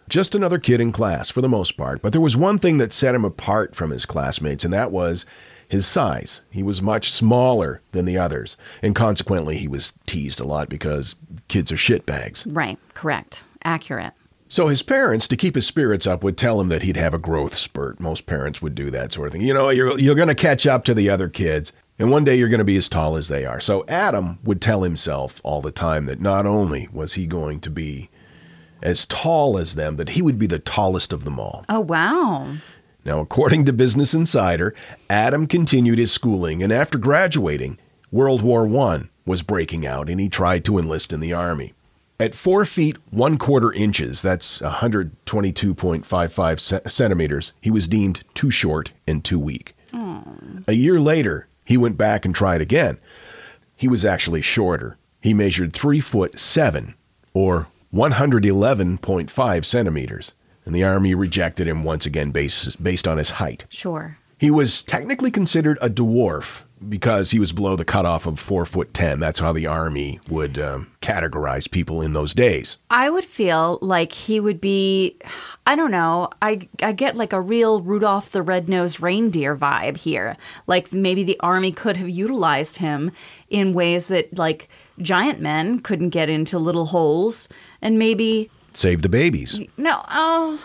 Just 0.08 0.34
another 0.34 0.58
kid 0.58 0.80
in 0.80 0.90
class 0.92 1.30
for 1.30 1.40
the 1.40 1.48
most 1.48 1.76
part, 1.76 2.02
but 2.02 2.12
there 2.12 2.20
was 2.20 2.36
one 2.36 2.58
thing 2.58 2.78
that 2.78 2.92
set 2.92 3.14
him 3.14 3.24
apart 3.24 3.76
from 3.76 3.90
his 3.90 4.06
classmates, 4.06 4.64
and 4.64 4.72
that 4.72 4.90
was 4.90 5.24
his 5.68 5.86
size. 5.86 6.40
He 6.50 6.64
was 6.64 6.82
much 6.82 7.12
smaller 7.12 7.80
than 7.92 8.06
the 8.06 8.18
others, 8.18 8.56
and 8.82 8.94
consequently, 8.94 9.56
he 9.58 9.68
was 9.68 9.92
teased 10.06 10.40
a 10.40 10.44
lot 10.44 10.68
because 10.68 11.14
kids 11.46 11.70
are 11.70 11.76
shitbags. 11.76 12.44
Right. 12.48 12.76
Correct. 12.92 13.44
Accurate. 13.62 14.12
So 14.48 14.66
his 14.66 14.82
parents, 14.82 15.28
to 15.28 15.36
keep 15.36 15.54
his 15.54 15.68
spirits 15.68 16.08
up, 16.08 16.24
would 16.24 16.36
tell 16.36 16.60
him 16.60 16.68
that 16.70 16.82
he'd 16.82 16.96
have 16.96 17.14
a 17.14 17.18
growth 17.18 17.54
spurt. 17.54 18.00
Most 18.00 18.26
parents 18.26 18.60
would 18.60 18.74
do 18.74 18.90
that 18.90 19.12
sort 19.12 19.28
of 19.28 19.32
thing. 19.32 19.42
You 19.42 19.54
know, 19.54 19.68
you're 19.68 19.96
you're 19.96 20.16
going 20.16 20.26
to 20.26 20.34
catch 20.34 20.66
up 20.66 20.82
to 20.86 20.94
the 20.94 21.08
other 21.08 21.28
kids, 21.28 21.72
and 22.00 22.10
one 22.10 22.24
day 22.24 22.34
you're 22.34 22.48
going 22.48 22.58
to 22.58 22.64
be 22.64 22.78
as 22.78 22.88
tall 22.88 23.16
as 23.16 23.28
they 23.28 23.44
are. 23.44 23.60
So 23.60 23.84
Adam 23.86 24.38
would 24.42 24.62
tell 24.62 24.82
himself 24.82 25.40
all 25.44 25.60
the 25.60 25.70
time 25.70 26.06
that 26.06 26.20
not 26.20 26.46
only 26.46 26.88
was 26.92 27.12
he 27.12 27.26
going 27.26 27.60
to 27.60 27.70
be 27.70 28.08
as 28.82 29.06
tall 29.06 29.58
as 29.58 29.74
them, 29.74 29.96
that 29.96 30.08
he 30.10 30.22
would 30.22 30.38
be 30.38 30.46
the 30.46 30.58
tallest 30.58 31.12
of 31.12 31.24
them 31.24 31.38
all. 31.38 31.66
Oh, 31.68 31.80
wow. 31.80 32.54
Now, 33.04 33.20
according 33.20 33.66
to 33.66 33.74
Business 33.74 34.14
Insider, 34.14 34.74
Adam 35.10 35.46
continued 35.46 35.98
his 35.98 36.10
schooling, 36.10 36.62
and 36.62 36.72
after 36.72 36.96
graduating, 36.96 37.76
World 38.10 38.40
War 38.42 38.66
I 38.78 39.02
was 39.26 39.42
breaking 39.42 39.86
out, 39.86 40.08
and 40.08 40.18
he 40.18 40.30
tried 40.30 40.64
to 40.64 40.78
enlist 40.78 41.12
in 41.12 41.20
the 41.20 41.34
army. 41.34 41.74
At 42.18 42.34
four 42.34 42.64
feet 42.64 42.96
one 43.10 43.36
quarter 43.38 43.70
inches, 43.72 44.22
that's 44.22 44.60
122.55 44.60 46.90
centimeters, 46.90 47.52
he 47.60 47.70
was 47.70 47.86
deemed 47.88 48.22
too 48.34 48.50
short 48.50 48.92
and 49.06 49.22
too 49.24 49.38
weak. 49.38 49.74
A 50.66 50.74
year 50.74 51.00
later, 51.00 51.46
he 51.70 51.76
went 51.76 51.96
back 51.96 52.24
and 52.24 52.34
tried 52.34 52.60
again. 52.60 52.98
He 53.76 53.86
was 53.86 54.04
actually 54.04 54.42
shorter. 54.42 54.98
He 55.20 55.32
measured 55.32 55.72
three 55.72 56.00
foot 56.00 56.36
seven, 56.36 56.94
or 57.32 57.68
111.5 57.94 59.64
centimeters, 59.64 60.32
and 60.64 60.74
the 60.74 60.82
Army 60.82 61.14
rejected 61.14 61.68
him 61.68 61.84
once 61.84 62.06
again 62.06 62.32
based, 62.32 62.82
based 62.82 63.06
on 63.06 63.18
his 63.18 63.30
height. 63.30 63.66
Sure. 63.68 64.18
He 64.36 64.50
was 64.50 64.82
technically 64.82 65.30
considered 65.30 65.78
a 65.80 65.88
dwarf 65.88 66.62
because 66.88 67.30
he 67.30 67.38
was 67.38 67.52
below 67.52 67.76
the 67.76 67.84
cutoff 67.84 68.26
of 68.26 68.38
four 68.38 68.64
foot 68.64 68.94
ten. 68.94 69.20
That's 69.20 69.40
how 69.40 69.52
the 69.52 69.66
army 69.66 70.20
would 70.28 70.58
um, 70.58 70.90
categorize 71.02 71.70
people 71.70 72.00
in 72.02 72.12
those 72.12 72.34
days. 72.34 72.76
I 72.90 73.10
would 73.10 73.24
feel 73.24 73.78
like 73.82 74.12
he 74.12 74.40
would 74.40 74.60
be 74.60 75.16
I 75.66 75.76
don't 75.76 75.90
know. 75.90 76.30
I 76.40 76.68
I 76.82 76.92
get 76.92 77.16
like 77.16 77.32
a 77.32 77.40
real 77.40 77.80
Rudolph 77.82 78.30
the 78.30 78.42
Red-Nosed 78.42 79.00
Reindeer 79.00 79.56
vibe 79.56 79.98
here. 79.98 80.36
Like 80.66 80.92
maybe 80.92 81.22
the 81.22 81.38
army 81.40 81.72
could 81.72 81.96
have 81.96 82.08
utilized 82.08 82.76
him 82.76 83.12
in 83.50 83.74
ways 83.74 84.08
that 84.08 84.36
like 84.36 84.68
giant 85.00 85.40
men 85.40 85.80
couldn't 85.80 86.10
get 86.10 86.28
into 86.28 86.58
little 86.58 86.86
holes 86.86 87.48
and 87.82 87.98
maybe 87.98 88.50
Save 88.72 89.02
the 89.02 89.08
babies. 89.08 89.60
no, 89.76 90.02
oh 90.08 90.60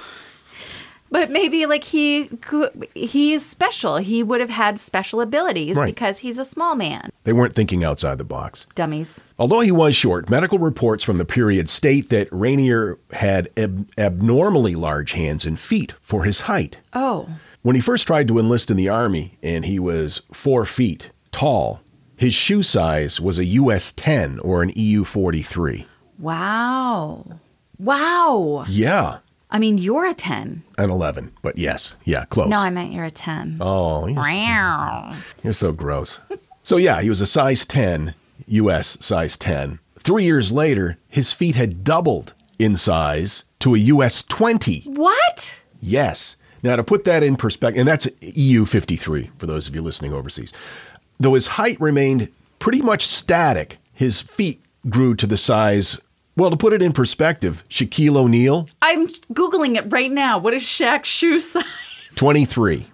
but 1.11 1.29
maybe 1.29 1.65
like 1.65 1.83
he 1.83 2.25
could, 2.41 2.87
he 2.93 3.33
is 3.33 3.45
special. 3.45 3.97
He 3.97 4.23
would 4.23 4.41
have 4.41 4.49
had 4.49 4.79
special 4.79 5.21
abilities 5.21 5.75
Right. 5.77 5.85
because 5.85 6.19
he's 6.19 6.39
a 6.39 6.45
small 6.45 6.75
man. 6.75 7.09
They 7.23 7.33
weren't 7.33 7.55
thinking 7.55 7.83
outside 7.83 8.17
the 8.17 8.23
box. 8.23 8.65
Dummies. 8.75 9.21
Although 9.39 9.61
he 9.61 9.71
was 9.71 9.95
short, 9.95 10.29
medical 10.29 10.59
reports 10.59 11.03
from 11.03 11.17
the 11.17 11.25
period 11.25 11.69
state 11.69 12.09
that 12.09 12.27
Rainer 12.31 12.97
had 13.11 13.49
ab- 13.57 13.89
abnormally 13.97 14.75
large 14.75 15.13
hands 15.13 15.45
and 15.45 15.59
feet 15.59 15.93
for 16.01 16.23
his 16.23 16.41
height. 16.41 16.81
Oh. 16.93 17.27
When 17.61 17.75
he 17.75 17.81
first 17.81 18.05
tried 18.07 18.27
to 18.27 18.37
enlist 18.39 18.69
in 18.69 18.77
the 18.77 18.89
army 18.89 19.37
and 19.41 19.65
he 19.65 19.79
was 19.79 20.21
four 20.31 20.65
feet 20.65 21.09
tall, 21.31 21.81
his 22.17 22.33
shoe 22.33 22.63
size 22.63 23.19
was 23.19 23.37
a 23.39 23.45
US 23.45 23.91
10 23.91 24.39
or 24.39 24.61
an 24.63 24.71
EU 24.75 25.03
43. 25.03 25.85
Wow. 26.17 27.25
Wow. 27.77 28.65
Yeah, 28.69 29.17
I 29.55 29.57
mean, 29.57 29.77
you're 29.77 30.05
a 30.05 30.13
10. 30.13 30.63
an 30.77 30.89
11, 30.89 31.31
but 31.41 31.57
yes, 31.57 31.95
yeah, 32.03 32.25
close. 32.25 32.49
No, 32.49 32.59
I 32.59 32.69
meant 32.69 32.91
you're 32.91 33.05
a 33.05 33.09
10. 33.09 33.59
oh, 33.61 34.05
you're, 34.05 34.21
Meow. 34.21 35.15
you're 35.45 35.53
so 35.53 35.71
gross. 35.71 36.19
so, 36.63 36.75
yeah, 36.75 36.99
he 36.99 37.07
was 37.07 37.21
a 37.21 37.25
size 37.25 37.65
10, 37.65 38.15
US 38.47 38.97
size 38.99 39.37
10. 39.37 39.79
Three 39.99 40.25
years 40.25 40.51
later, 40.51 40.97
his 41.07 41.31
feet 41.31 41.55
had 41.55 41.85
doubled 41.85 42.33
in 42.59 42.75
size 42.75 43.45
to 43.59 43.75
a 43.75 43.77
US 43.77 44.23
20. 44.23 44.81
What? 44.87 45.61
Yes. 45.81 46.35
Now, 46.61 46.75
to 46.75 46.83
put 46.83 47.05
that 47.05 47.23
in 47.23 47.37
perspective, 47.37 47.79
and 47.79 47.87
that's 47.87 48.09
EU 48.19 48.65
53 48.65 49.31
for 49.37 49.47
those 49.47 49.69
of 49.69 49.75
you 49.75 49.81
listening 49.81 50.11
overseas. 50.11 50.51
Though 51.17 51.35
his 51.35 51.47
height 51.47 51.79
remained 51.79 52.27
pretty 52.59 52.81
much 52.81 53.07
static, 53.07 53.77
his 53.93 54.19
feet 54.19 54.61
grew 54.89 55.15
to 55.15 55.25
the 55.25 55.37
size, 55.37 55.97
well, 56.35 56.49
to 56.49 56.57
put 56.57 56.73
it 56.73 56.81
in 56.81 56.93
perspective, 56.93 57.63
Shaquille 57.69 58.17
O'Neal, 58.17 58.67
I'm 58.81 59.07
Googling 59.33 59.75
it 59.75 59.91
right 59.91 60.11
now. 60.11 60.37
What 60.37 60.53
is 60.53 60.63
Shaq's 60.63 61.07
shoe 61.07 61.39
size? 61.39 61.63
23. 62.15 62.87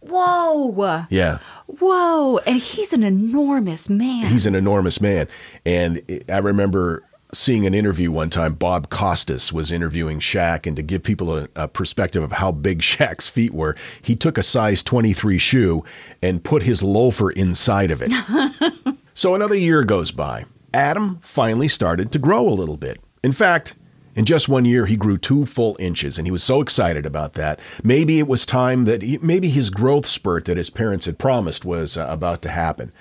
Whoa. 0.00 1.06
Yeah. 1.10 1.38
Whoa. 1.66 2.38
And 2.38 2.58
he's 2.58 2.92
an 2.92 3.02
enormous 3.02 3.88
man. 3.88 4.26
He's 4.26 4.46
an 4.46 4.54
enormous 4.54 5.00
man. 5.00 5.28
And 5.64 6.02
I 6.28 6.38
remember 6.38 7.02
seeing 7.34 7.66
an 7.66 7.74
interview 7.74 8.10
one 8.10 8.30
time. 8.30 8.54
Bob 8.54 8.88
Costas 8.88 9.52
was 9.52 9.72
interviewing 9.72 10.20
Shaq, 10.20 10.66
and 10.66 10.76
to 10.76 10.82
give 10.82 11.02
people 11.02 11.36
a, 11.36 11.48
a 11.56 11.68
perspective 11.68 12.22
of 12.22 12.32
how 12.32 12.52
big 12.52 12.80
Shaq's 12.82 13.28
feet 13.28 13.52
were, 13.52 13.76
he 14.00 14.16
took 14.16 14.38
a 14.38 14.42
size 14.42 14.82
23 14.82 15.38
shoe 15.38 15.84
and 16.22 16.42
put 16.42 16.62
his 16.62 16.82
loafer 16.82 17.30
inside 17.30 17.90
of 17.90 18.02
it. 18.02 18.96
so 19.14 19.34
another 19.34 19.56
year 19.56 19.84
goes 19.84 20.10
by. 20.10 20.44
Adam 20.76 21.18
finally 21.22 21.68
started 21.68 22.12
to 22.12 22.18
grow 22.18 22.46
a 22.46 22.50
little 22.50 22.76
bit. 22.76 23.00
In 23.24 23.32
fact, 23.32 23.74
in 24.14 24.26
just 24.26 24.46
one 24.46 24.66
year, 24.66 24.84
he 24.84 24.94
grew 24.94 25.16
two 25.16 25.46
full 25.46 25.74
inches, 25.80 26.18
and 26.18 26.26
he 26.26 26.30
was 26.30 26.42
so 26.42 26.60
excited 26.60 27.06
about 27.06 27.32
that. 27.32 27.58
Maybe 27.82 28.18
it 28.18 28.28
was 28.28 28.44
time 28.44 28.84
that 28.84 29.00
he, 29.00 29.16
maybe 29.22 29.48
his 29.48 29.70
growth 29.70 30.04
spurt 30.04 30.44
that 30.44 30.58
his 30.58 30.68
parents 30.68 31.06
had 31.06 31.18
promised 31.18 31.64
was 31.64 31.96
uh, 31.96 32.04
about 32.10 32.42
to 32.42 32.50
happen. 32.50 32.92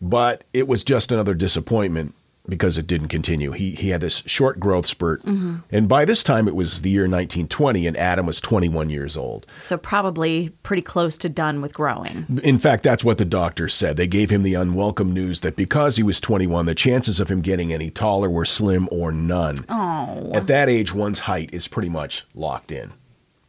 But 0.00 0.44
it 0.54 0.66
was 0.66 0.84
just 0.84 1.12
another 1.12 1.34
disappointment 1.34 2.14
because 2.48 2.78
it 2.78 2.86
didn't 2.86 3.08
continue. 3.08 3.52
He 3.52 3.72
he 3.74 3.90
had 3.90 4.00
this 4.00 4.22
short 4.26 4.58
growth 4.58 4.86
spurt, 4.86 5.22
mm-hmm. 5.24 5.56
and 5.70 5.88
by 5.88 6.04
this 6.04 6.22
time 6.22 6.48
it 6.48 6.54
was 6.54 6.82
the 6.82 6.90
year 6.90 7.02
1920, 7.02 7.86
and 7.86 7.96
Adam 7.96 8.26
was 8.26 8.40
21 8.40 8.90
years 8.90 9.16
old. 9.16 9.46
so 9.60 9.76
probably 9.76 10.50
pretty 10.62 10.82
close 10.82 11.18
to 11.18 11.28
done 11.28 11.60
with 11.60 11.74
growing. 11.74 12.40
In 12.42 12.58
fact, 12.58 12.82
that's 12.82 13.04
what 13.04 13.18
the 13.18 13.24
doctors 13.24 13.74
said. 13.74 13.96
They 13.96 14.06
gave 14.06 14.30
him 14.30 14.42
the 14.42 14.54
unwelcome 14.54 15.12
news 15.12 15.40
that 15.40 15.56
because 15.56 15.96
he 15.96 16.02
was 16.02 16.20
21, 16.20 16.66
the 16.66 16.74
chances 16.74 17.20
of 17.20 17.30
him 17.30 17.40
getting 17.40 17.72
any 17.72 17.90
taller 17.90 18.30
were 18.30 18.44
slim 18.44 18.88
or 18.90 19.12
none. 19.12 19.56
Oh. 19.68 20.30
At 20.34 20.46
that 20.46 20.68
age, 20.68 20.94
one's 20.94 21.20
height 21.20 21.50
is 21.52 21.68
pretty 21.68 21.88
much 21.88 22.24
locked 22.34 22.72
in 22.72 22.92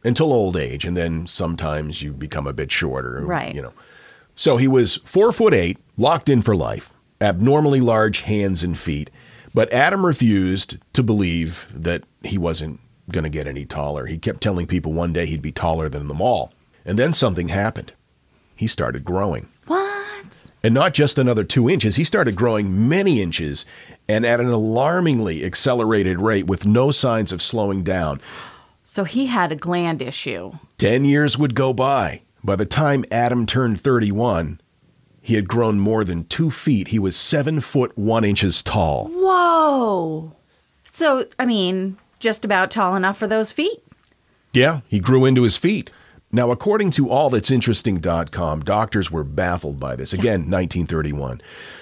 until 0.04 0.32
old 0.32 0.56
age, 0.56 0.84
and 0.84 0.96
then 0.96 1.26
sometimes 1.26 2.02
you 2.02 2.12
become 2.12 2.46
a 2.46 2.52
bit 2.52 2.70
shorter. 2.72 3.24
Right. 3.24 3.54
You 3.54 3.62
know. 3.62 3.72
So 4.34 4.56
he 4.56 4.68
was 4.68 4.96
four 5.04 5.32
foot 5.32 5.52
eight, 5.52 5.78
locked 5.96 6.28
in 6.28 6.42
for 6.42 6.56
life, 6.56 6.92
abnormally 7.20 7.80
large 7.80 8.20
hands 8.20 8.62
and 8.62 8.78
feet. 8.78 9.10
But 9.52 9.72
Adam 9.72 10.06
refused 10.06 10.78
to 10.92 11.02
believe 11.02 11.66
that 11.74 12.04
he 12.22 12.38
wasn't 12.38 12.80
going 13.10 13.24
to 13.24 13.30
get 13.30 13.46
any 13.46 13.64
taller. 13.64 14.06
He 14.06 14.18
kept 14.18 14.40
telling 14.40 14.66
people 14.66 14.92
one 14.92 15.12
day 15.12 15.26
he'd 15.26 15.42
be 15.42 15.52
taller 15.52 15.88
than 15.88 16.08
them 16.08 16.20
all. 16.20 16.52
And 16.84 16.98
then 16.98 17.12
something 17.12 17.48
happened. 17.48 17.92
He 18.54 18.66
started 18.66 19.04
growing. 19.04 19.48
What? 19.66 20.50
And 20.62 20.74
not 20.74 20.94
just 20.94 21.18
another 21.18 21.44
two 21.44 21.68
inches, 21.68 21.96
he 21.96 22.04
started 22.04 22.36
growing 22.36 22.88
many 22.88 23.20
inches 23.20 23.64
and 24.08 24.24
at 24.24 24.40
an 24.40 24.48
alarmingly 24.48 25.44
accelerated 25.44 26.20
rate 26.20 26.46
with 26.46 26.66
no 26.66 26.90
signs 26.90 27.32
of 27.32 27.42
slowing 27.42 27.82
down. 27.82 28.20
So 28.84 29.04
he 29.04 29.26
had 29.26 29.52
a 29.52 29.56
gland 29.56 30.02
issue. 30.02 30.52
10 30.78 31.04
years 31.04 31.38
would 31.38 31.54
go 31.54 31.72
by. 31.72 32.22
By 32.42 32.56
the 32.56 32.66
time 32.66 33.04
Adam 33.10 33.46
turned 33.46 33.80
31, 33.80 34.60
he 35.20 35.34
had 35.34 35.48
grown 35.48 35.78
more 35.78 36.04
than 36.04 36.24
two 36.24 36.50
feet. 36.50 36.88
He 36.88 36.98
was 36.98 37.16
seven 37.16 37.60
foot 37.60 37.96
one 37.96 38.24
inches 38.24 38.62
tall. 38.62 39.08
Whoa. 39.08 40.32
So, 40.84 41.26
I 41.38 41.46
mean, 41.46 41.98
just 42.18 42.44
about 42.44 42.70
tall 42.70 42.96
enough 42.96 43.16
for 43.16 43.26
those 43.26 43.52
feet. 43.52 43.82
Yeah, 44.52 44.80
he 44.88 44.98
grew 44.98 45.24
into 45.24 45.42
his 45.42 45.56
feet. 45.56 45.90
Now, 46.32 46.52
according 46.52 46.92
to 46.92 47.06
allthat'sinteresting.com, 47.06 48.60
doctors 48.60 49.10
were 49.10 49.24
baffled 49.24 49.80
by 49.80 49.96
this. 49.96 50.12
Again, 50.12 50.48
1931. 50.48 51.40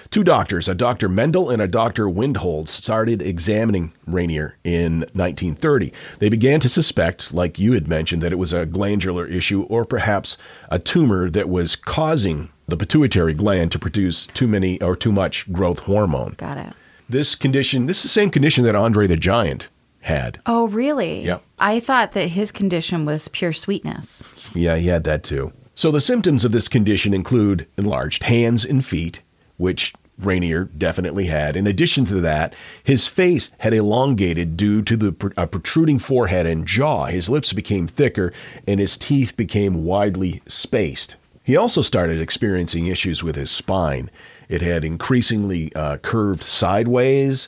Two 0.09 0.23
doctors, 0.23 0.67
a 0.67 0.73
Dr. 0.73 1.07
Mendel 1.07 1.51
and 1.51 1.61
a 1.61 1.67
Dr. 1.67 2.05
Windholz, 2.05 2.69
started 2.69 3.21
examining 3.21 3.93
Rainer 4.07 4.57
in 4.63 5.01
1930. 5.13 5.93
They 6.17 6.29
began 6.29 6.59
to 6.61 6.69
suspect, 6.69 7.31
like 7.31 7.59
you 7.59 7.73
had 7.73 7.87
mentioned, 7.87 8.23
that 8.23 8.31
it 8.31 8.39
was 8.39 8.51
a 8.51 8.65
glandular 8.65 9.27
issue 9.27 9.63
or 9.63 9.85
perhaps 9.85 10.35
a 10.69 10.79
tumor 10.79 11.29
that 11.29 11.47
was 11.47 11.75
causing 11.75 12.49
the 12.69 12.77
pituitary 12.77 13.33
gland 13.33 13.71
to 13.71 13.79
produce 13.79 14.27
too 14.27 14.47
many 14.47 14.81
or 14.81 14.95
too 14.95 15.11
much 15.11 15.51
growth 15.51 15.79
hormone. 15.79 16.35
Got 16.37 16.57
it. 16.57 16.73
This 17.07 17.35
condition, 17.35 17.87
this 17.87 17.97
is 17.97 18.03
the 18.03 18.09
same 18.09 18.29
condition 18.29 18.63
that 18.65 18.75
Andre 18.75 19.07
the 19.07 19.17
Giant 19.17 19.67
had. 20.01 20.39
Oh, 20.45 20.67
really? 20.67 21.25
Yep. 21.25 21.43
I 21.57 21.79
thought 21.79 22.13
that 22.13 22.29
his 22.29 22.51
condition 22.51 23.05
was 23.05 23.27
pure 23.27 23.53
sweetness. 23.53 24.27
Yeah, 24.53 24.77
he 24.77 24.87
had 24.87 25.03
that 25.05 25.23
too. 25.23 25.51
So 25.75 25.91
the 25.91 26.01
symptoms 26.01 26.45
of 26.45 26.51
this 26.51 26.67
condition 26.67 27.13
include 27.13 27.65
enlarged 27.77 28.23
hands 28.23 28.65
and 28.65 28.85
feet, 28.85 29.21
which 29.57 29.93
Rainer 30.19 30.65
definitely 30.65 31.25
had. 31.25 31.55
In 31.55 31.65
addition 31.65 32.05
to 32.05 32.21
that, 32.21 32.53
his 32.83 33.07
face 33.07 33.51
had 33.59 33.73
elongated 33.73 34.57
due 34.57 34.81
to 34.81 34.97
the 34.97 35.11
pr- 35.13 35.29
a 35.37 35.47
protruding 35.47 35.99
forehead 35.99 36.45
and 36.45 36.65
jaw. 36.65 37.05
His 37.05 37.29
lips 37.29 37.53
became 37.53 37.87
thicker 37.87 38.33
and 38.67 38.79
his 38.79 38.97
teeth 38.97 39.37
became 39.37 39.85
widely 39.85 40.41
spaced. 40.47 41.15
He 41.49 41.57
also 41.57 41.81
started 41.81 42.21
experiencing 42.21 42.85
issues 42.85 43.23
with 43.23 43.35
his 43.35 43.49
spine. 43.49 44.11
It 44.49 44.61
had 44.61 44.85
increasingly 44.85 45.73
uh, 45.73 45.97
curved 45.97 46.43
sideways 46.43 47.47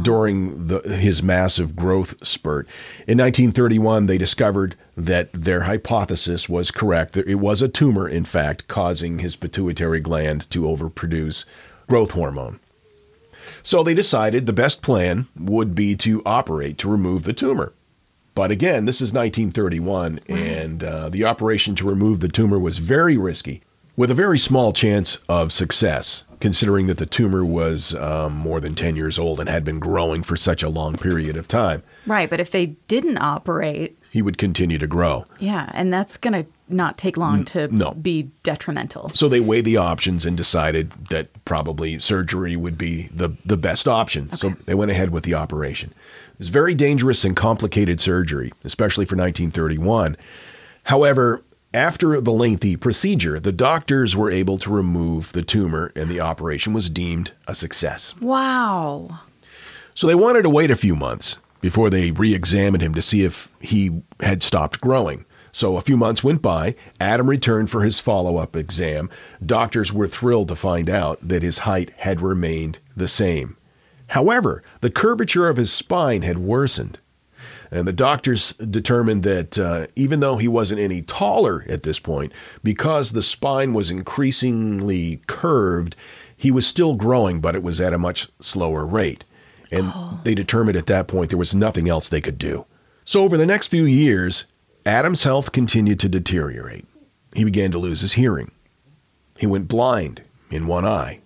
during 0.00 0.68
the, 0.68 0.80
his 0.80 1.22
massive 1.22 1.76
growth 1.76 2.26
spurt. 2.26 2.66
In 3.06 3.18
1931, 3.18 4.06
they 4.06 4.16
discovered 4.16 4.74
that 4.96 5.30
their 5.34 5.64
hypothesis 5.64 6.48
was 6.48 6.70
correct. 6.70 7.14
It 7.18 7.34
was 7.34 7.60
a 7.60 7.68
tumor, 7.68 8.08
in 8.08 8.24
fact, 8.24 8.68
causing 8.68 9.18
his 9.18 9.36
pituitary 9.36 10.00
gland 10.00 10.48
to 10.52 10.62
overproduce 10.62 11.44
growth 11.90 12.12
hormone. 12.12 12.58
So 13.62 13.82
they 13.82 13.92
decided 13.92 14.46
the 14.46 14.54
best 14.54 14.80
plan 14.80 15.26
would 15.38 15.74
be 15.74 15.94
to 15.96 16.22
operate 16.24 16.78
to 16.78 16.88
remove 16.88 17.24
the 17.24 17.34
tumor. 17.34 17.74
But 18.36 18.50
again, 18.50 18.84
this 18.84 18.96
is 19.00 19.14
1931, 19.14 20.20
and 20.28 20.84
uh, 20.84 21.08
the 21.08 21.24
operation 21.24 21.74
to 21.76 21.88
remove 21.88 22.20
the 22.20 22.28
tumor 22.28 22.58
was 22.58 22.76
very 22.76 23.16
risky, 23.16 23.62
with 23.96 24.10
a 24.10 24.14
very 24.14 24.38
small 24.38 24.74
chance 24.74 25.16
of 25.26 25.54
success, 25.54 26.24
considering 26.38 26.86
that 26.86 26.98
the 26.98 27.06
tumor 27.06 27.46
was 27.46 27.94
um, 27.94 28.34
more 28.34 28.60
than 28.60 28.74
10 28.74 28.94
years 28.94 29.18
old 29.18 29.40
and 29.40 29.48
had 29.48 29.64
been 29.64 29.78
growing 29.78 30.22
for 30.22 30.36
such 30.36 30.62
a 30.62 30.68
long 30.68 30.98
period 30.98 31.34
of 31.34 31.48
time. 31.48 31.82
Right, 32.06 32.28
but 32.28 32.38
if 32.38 32.50
they 32.50 32.66
didn't 32.88 33.16
operate, 33.16 33.96
He 34.10 34.20
would 34.20 34.36
continue 34.36 34.76
to 34.78 34.86
grow. 34.86 35.24
yeah, 35.38 35.70
and 35.72 35.90
that's 35.90 36.18
going 36.18 36.34
to 36.44 36.46
not 36.68 36.98
take 36.98 37.16
long 37.16 37.44
to 37.46 37.68
no. 37.68 37.92
be 37.94 38.24
detrimental. 38.42 39.08
So 39.14 39.28
they 39.28 39.40
weighed 39.40 39.64
the 39.64 39.76
options 39.76 40.26
and 40.26 40.36
decided 40.36 40.92
that 41.10 41.28
probably 41.44 41.98
surgery 42.00 42.56
would 42.56 42.76
be 42.76 43.08
the, 43.14 43.30
the 43.46 43.56
best 43.56 43.86
option. 43.88 44.36
So 44.36 44.50
they 44.66 44.74
went 44.74 44.90
ahead 44.90 45.10
with 45.10 45.22
the 45.22 45.32
operation. 45.34 45.94
It 46.36 46.40
was 46.40 46.48
very 46.48 46.74
dangerous 46.74 47.24
and 47.24 47.34
complicated 47.34 48.00
surgery, 48.00 48.52
especially 48.62 49.06
for 49.06 49.16
1931. 49.16 50.16
However, 50.84 51.42
After 51.74 52.22
the 52.22 52.32
lengthy 52.32 52.74
procedure, 52.76 53.38
the 53.38 53.52
doctors 53.52 54.16
were 54.16 54.30
able 54.30 54.56
to 54.58 54.70
remove 54.70 55.32
the 55.32 55.42
tumor 55.42 55.92
and 55.94 56.08
the 56.08 56.20
operation 56.20 56.72
was 56.72 56.88
deemed 56.88 57.32
a 57.46 57.54
success. 57.54 58.14
Wow. 58.18 59.20
So 59.94 60.06
they 60.06 60.14
wanted 60.14 60.42
to 60.42 60.48
wait 60.48 60.70
a 60.70 60.76
few 60.76 60.94
months 60.96 61.36
before 61.60 61.90
they 61.90 62.12
re 62.12 62.34
examined 62.34 62.82
him 62.82 62.94
to 62.94 63.02
see 63.02 63.24
if 63.24 63.50
he 63.60 64.00
had 64.20 64.42
stopped 64.42 64.80
growing. 64.80 65.26
So 65.52 65.76
a 65.76 65.82
few 65.82 65.98
months 65.98 66.24
went 66.24 66.40
by. 66.40 66.76
Adam 66.98 67.28
returned 67.28 67.68
for 67.70 67.82
his 67.82 68.00
follow 68.00 68.36
up 68.38 68.56
exam. 68.56 69.10
Doctors 69.44 69.92
were 69.92 70.08
thrilled 70.08 70.48
to 70.48 70.56
find 70.56 70.88
out 70.88 71.18
that 71.26 71.42
his 71.42 71.58
height 71.58 71.90
had 71.98 72.22
remained 72.22 72.78
the 72.96 73.08
same. 73.08 73.56
However, 74.08 74.62
the 74.80 74.90
curvature 74.90 75.48
of 75.48 75.56
his 75.56 75.72
spine 75.72 76.22
had 76.22 76.38
worsened. 76.38 76.98
And 77.70 77.86
the 77.86 77.92
doctors 77.92 78.52
determined 78.52 79.24
that 79.24 79.58
uh, 79.58 79.88
even 79.96 80.20
though 80.20 80.36
he 80.36 80.46
wasn't 80.46 80.80
any 80.80 81.02
taller 81.02 81.64
at 81.68 81.82
this 81.82 81.98
point, 81.98 82.32
because 82.62 83.10
the 83.10 83.22
spine 83.22 83.74
was 83.74 83.90
increasingly 83.90 85.20
curved, 85.26 85.96
he 86.36 86.50
was 86.50 86.66
still 86.66 86.94
growing, 86.94 87.40
but 87.40 87.56
it 87.56 87.62
was 87.62 87.80
at 87.80 87.92
a 87.92 87.98
much 87.98 88.28
slower 88.40 88.86
rate. 88.86 89.24
And 89.72 89.92
they 90.22 90.34
determined 90.34 90.76
at 90.76 90.86
that 90.86 91.08
point 91.08 91.30
there 91.30 91.38
was 91.38 91.54
nothing 91.54 91.88
else 91.88 92.08
they 92.08 92.20
could 92.20 92.38
do. 92.38 92.66
So, 93.04 93.24
over 93.24 93.36
the 93.36 93.46
next 93.46 93.68
few 93.68 93.84
years, 93.84 94.44
Adam's 94.84 95.24
health 95.24 95.50
continued 95.52 95.98
to 96.00 96.08
deteriorate. 96.08 96.86
He 97.34 97.44
began 97.44 97.72
to 97.72 97.78
lose 97.78 98.00
his 98.00 98.14
hearing. 98.14 98.52
He 99.38 99.46
went 99.46 99.68
blind 99.68 100.22
in 100.50 100.66
one 100.66 100.84
eye. 100.84 101.20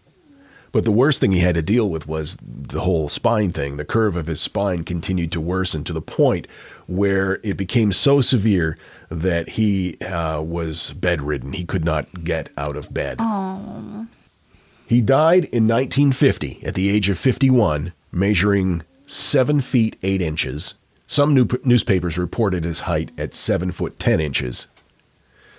But 0.72 0.84
the 0.84 0.92
worst 0.92 1.20
thing 1.20 1.32
he 1.32 1.40
had 1.40 1.56
to 1.56 1.62
deal 1.62 1.88
with 1.88 2.06
was 2.06 2.36
the 2.40 2.82
whole 2.82 3.08
spine 3.08 3.52
thing. 3.52 3.76
The 3.76 3.84
curve 3.84 4.14
of 4.16 4.28
his 4.28 4.40
spine 4.40 4.84
continued 4.84 5.32
to 5.32 5.40
worsen 5.40 5.82
to 5.84 5.92
the 5.92 6.00
point 6.00 6.46
where 6.86 7.40
it 7.42 7.56
became 7.56 7.92
so 7.92 8.20
severe 8.20 8.78
that 9.10 9.50
he 9.50 9.98
uh, 10.00 10.42
was 10.42 10.92
bedridden. 10.92 11.52
He 11.54 11.64
could 11.64 11.84
not 11.84 12.24
get 12.24 12.50
out 12.56 12.76
of 12.76 12.94
bed. 12.94 13.20
He 14.86 15.00
died 15.00 15.44
in 15.46 15.68
1950 15.68 16.62
at 16.64 16.74
the 16.74 16.90
age 16.90 17.08
of 17.08 17.18
51, 17.18 17.92
measuring 18.10 18.82
7 19.06 19.60
feet 19.60 19.96
8 20.02 20.20
inches. 20.22 20.74
Some 21.06 21.34
new- 21.34 21.48
newspapers 21.64 22.18
reported 22.18 22.64
his 22.64 22.80
height 22.80 23.10
at 23.18 23.34
7 23.34 23.72
foot 23.72 23.98
10 23.98 24.20
inches. 24.20 24.66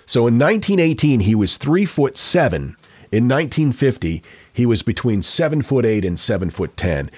So 0.06 0.26
in 0.26 0.38
1918, 0.38 1.20
he 1.20 1.34
was 1.34 1.56
3 1.56 1.84
foot 1.84 2.18
7. 2.18 2.76
In 3.10 3.28
1950, 3.28 4.22
he 4.52 4.66
was 4.66 4.82
between 4.82 5.22
7 5.22 5.62
foot 5.62 5.84
8 5.84 6.04
and 6.04 6.18
7 6.18 6.50
foot 6.50 6.76
10. 6.76 7.10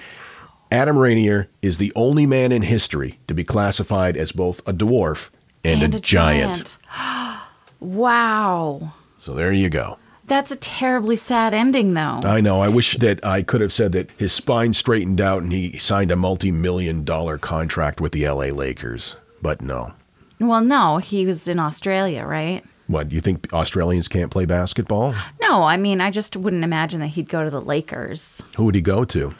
Adam 0.71 0.97
Rainer 0.97 1.47
is 1.61 1.77
the 1.77 1.93
only 1.95 2.25
man 2.25 2.51
in 2.51 2.63
history 2.63 3.19
to 3.27 3.33
be 3.33 3.43
classified 3.43 4.17
as 4.17 4.31
both 4.31 4.59
a 4.67 4.73
dwarf 4.73 5.29
and, 5.63 5.95
a, 5.95 5.99
giant. 5.99 6.77
wow. 7.79 8.93
So 9.17 9.33
there 9.33 9.51
you 9.51 9.69
go. 9.69 9.97
That's 10.27 10.49
a 10.49 10.55
terribly 10.55 11.17
sad 11.17 11.53
ending, 11.53 11.93
though. 11.93 12.19
I 12.23 12.41
know. 12.41 12.59
I 12.59 12.67
wish 12.67 12.97
that 12.97 13.23
I 13.23 13.43
could 13.43 13.61
have 13.61 13.71
said 13.71 13.91
that 13.91 14.09
his 14.17 14.33
spine 14.33 14.73
straightened 14.73 15.21
out 15.21 15.43
and 15.43 15.51
he 15.51 15.77
signed 15.77 16.11
a 16.11 16.15
multi 16.15 16.51
million 16.51 17.03
dollar 17.03 17.37
contract 17.37 18.01
with 18.01 18.11
the 18.11 18.27
LA 18.27 18.45
Lakers. 18.45 19.15
But 19.41 19.61
no. 19.61 19.93
well, 20.39 20.61
no, 20.61 20.97
he 20.97 21.27
was 21.27 21.47
in 21.47 21.59
Australia, 21.59 22.25
right? 22.25 22.65
What, 22.87 23.11
you 23.11 23.19
think 23.19 23.51
Australians 23.51 24.07
can't 24.07 24.29
play 24.31 24.45
basketball? 24.45 25.15
No, 25.41 25.63
I 25.63 25.75
mean, 25.77 26.01
I 26.01 26.11
just 26.11 26.35
wouldn't 26.35 26.63
imagine 26.63 26.99
that 26.99 27.07
he'd 27.07 27.29
go 27.29 27.43
to 27.43 27.49
the 27.49 27.61
Lakers. 27.61 28.43
Who 28.57 28.65
would 28.65 28.75
he 28.75 28.81
go 28.81 29.05
to? 29.05 29.33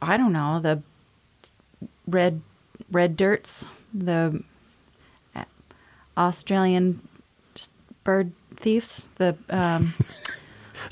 I 0.00 0.16
don't 0.16 0.32
know, 0.32 0.60
the 0.60 0.82
red 2.06 2.40
red 2.90 3.16
dirts, 3.16 3.66
the 3.92 4.42
uh, 5.36 5.44
Australian 6.16 7.00
bird 8.04 8.32
thieves, 8.56 9.08
the 9.16 9.36
um 9.50 9.94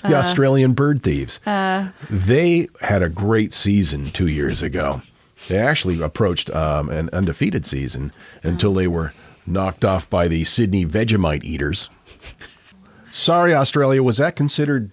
The 0.02 0.14
Australian 0.14 0.72
Bird 0.72 1.02
Thieves. 1.02 1.40
they 1.44 2.68
had 2.80 3.02
a 3.02 3.08
great 3.08 3.52
season 3.52 4.06
two 4.06 4.28
years 4.28 4.62
ago. 4.62 5.02
They 5.48 5.58
actually 5.58 6.00
approached 6.00 6.48
um, 6.50 6.88
an 6.90 7.10
undefeated 7.12 7.66
season 7.66 8.12
until 8.42 8.72
they 8.72 8.86
were 8.86 9.12
knocked 9.50 9.84
off 9.84 10.08
by 10.08 10.28
the 10.28 10.44
Sydney 10.44 10.84
Vegemite 10.86 11.44
Eaters. 11.44 11.90
Sorry, 13.12 13.54
Australia. 13.54 14.02
Was 14.02 14.18
that 14.18 14.36
considered 14.36 14.90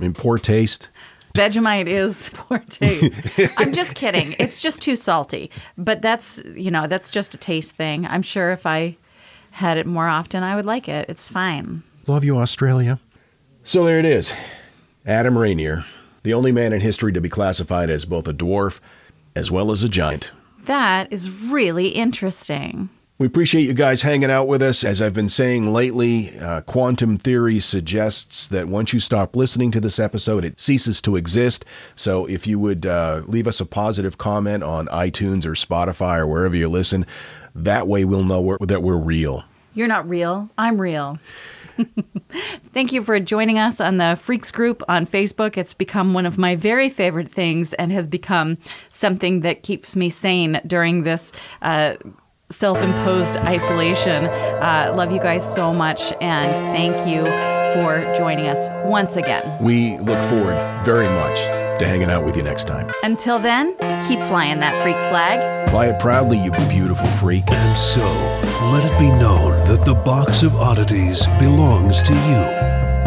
in 0.00 0.14
poor 0.14 0.38
taste? 0.38 0.88
Vegemite 1.34 1.86
is 1.86 2.30
poor 2.34 2.58
taste. 2.70 3.20
I'm 3.58 3.72
just 3.72 3.94
kidding. 3.94 4.34
It's 4.38 4.60
just 4.60 4.80
too 4.82 4.96
salty. 4.96 5.50
But 5.76 6.02
that's, 6.02 6.42
you 6.54 6.70
know, 6.70 6.86
that's 6.86 7.10
just 7.10 7.34
a 7.34 7.38
taste 7.38 7.72
thing. 7.72 8.06
I'm 8.06 8.22
sure 8.22 8.50
if 8.50 8.66
I 8.66 8.96
had 9.52 9.78
it 9.78 9.86
more 9.86 10.08
often, 10.08 10.42
I 10.42 10.56
would 10.56 10.66
like 10.66 10.88
it. 10.88 11.08
It's 11.08 11.28
fine. 11.28 11.82
Love 12.06 12.24
you, 12.24 12.38
Australia. 12.38 12.98
So 13.64 13.84
there 13.84 13.98
it 13.98 14.04
is. 14.04 14.32
Adam 15.06 15.36
Rainer, 15.36 15.84
the 16.22 16.34
only 16.34 16.52
man 16.52 16.72
in 16.72 16.80
history 16.80 17.12
to 17.12 17.20
be 17.20 17.28
classified 17.28 17.90
as 17.90 18.04
both 18.04 18.26
a 18.28 18.32
dwarf 18.32 18.80
as 19.36 19.50
well 19.50 19.70
as 19.70 19.82
a 19.82 19.88
giant. 19.88 20.32
That 20.64 21.12
is 21.12 21.30
really 21.48 21.88
interesting. 21.88 22.88
We 23.18 23.26
appreciate 23.26 23.62
you 23.62 23.74
guys 23.74 24.02
hanging 24.02 24.30
out 24.30 24.46
with 24.46 24.62
us. 24.62 24.84
As 24.84 25.02
I've 25.02 25.12
been 25.12 25.28
saying 25.28 25.72
lately, 25.72 26.38
uh, 26.38 26.60
quantum 26.60 27.18
theory 27.18 27.58
suggests 27.58 28.46
that 28.46 28.68
once 28.68 28.92
you 28.92 29.00
stop 29.00 29.34
listening 29.34 29.72
to 29.72 29.80
this 29.80 29.98
episode, 29.98 30.44
it 30.44 30.60
ceases 30.60 31.02
to 31.02 31.16
exist. 31.16 31.64
So 31.96 32.26
if 32.26 32.46
you 32.46 32.60
would 32.60 32.86
uh, 32.86 33.22
leave 33.26 33.48
us 33.48 33.58
a 33.58 33.66
positive 33.66 34.18
comment 34.18 34.62
on 34.62 34.86
iTunes 34.86 35.44
or 35.44 35.54
Spotify 35.54 36.18
or 36.18 36.28
wherever 36.28 36.54
you 36.54 36.68
listen, 36.68 37.04
that 37.56 37.88
way 37.88 38.04
we'll 38.04 38.22
know 38.22 38.40
we're, 38.40 38.58
that 38.58 38.84
we're 38.84 38.96
real. 38.96 39.42
You're 39.74 39.88
not 39.88 40.08
real. 40.08 40.48
I'm 40.56 40.80
real. 40.80 41.18
Thank 42.72 42.92
you 42.92 43.02
for 43.02 43.18
joining 43.18 43.58
us 43.58 43.80
on 43.80 43.96
the 43.96 44.16
Freaks 44.22 44.52
group 44.52 44.80
on 44.88 45.06
Facebook. 45.06 45.56
It's 45.56 45.74
become 45.74 46.14
one 46.14 46.24
of 46.24 46.38
my 46.38 46.54
very 46.54 46.88
favorite 46.88 47.32
things 47.32 47.72
and 47.74 47.90
has 47.90 48.06
become 48.06 48.58
something 48.90 49.40
that 49.40 49.64
keeps 49.64 49.96
me 49.96 50.08
sane 50.08 50.60
during 50.64 51.02
this 51.02 51.32
uh, 51.62 51.94
self 52.50 52.78
imposed 52.82 53.36
isolation. 53.38 54.24
Uh, 54.24 54.92
love 54.94 55.12
you 55.12 55.20
guys 55.20 55.54
so 55.54 55.72
much 55.72 56.12
and 56.20 56.56
thank 56.74 57.08
you 57.08 57.24
for 57.74 58.12
joining 58.14 58.46
us 58.46 58.68
once 58.84 59.16
again. 59.16 59.62
We 59.62 59.98
look 59.98 60.22
forward 60.24 60.56
very 60.84 61.08
much 61.08 61.38
to 61.78 61.86
hanging 61.86 62.10
out 62.10 62.24
with 62.24 62.36
you 62.36 62.42
next 62.42 62.66
time. 62.66 62.90
Until 63.02 63.38
then, 63.38 63.72
keep 64.08 64.18
flying 64.28 64.60
that 64.60 64.82
freak 64.82 64.96
flag. 65.10 65.70
Fly 65.70 65.86
it 65.86 66.00
proudly, 66.00 66.38
you 66.42 66.50
beautiful 66.68 67.06
freak. 67.18 67.50
And 67.50 67.78
so, 67.78 68.06
let 68.72 68.84
it 68.84 68.98
be 68.98 69.10
known 69.10 69.52
that 69.68 69.84
the 69.84 69.94
box 69.94 70.42
of 70.42 70.56
oddities 70.56 71.26
belongs 71.38 72.02
to 72.02 72.14
you, 72.14 72.77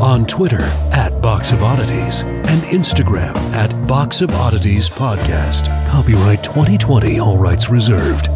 On 0.00 0.26
Twitter 0.26 0.60
at 0.92 1.22
Box 1.22 1.52
of 1.52 1.62
Oddities. 1.62 2.22
And 2.22 2.62
Instagram 2.64 3.34
at 3.54 3.70
Box 3.86 4.20
of 4.20 4.30
Oddities 4.32 4.90
Podcast. 4.90 5.68
Copyright 5.88 6.44
2020, 6.44 7.18
all 7.18 7.38
rights 7.38 7.70
reserved. 7.70 8.26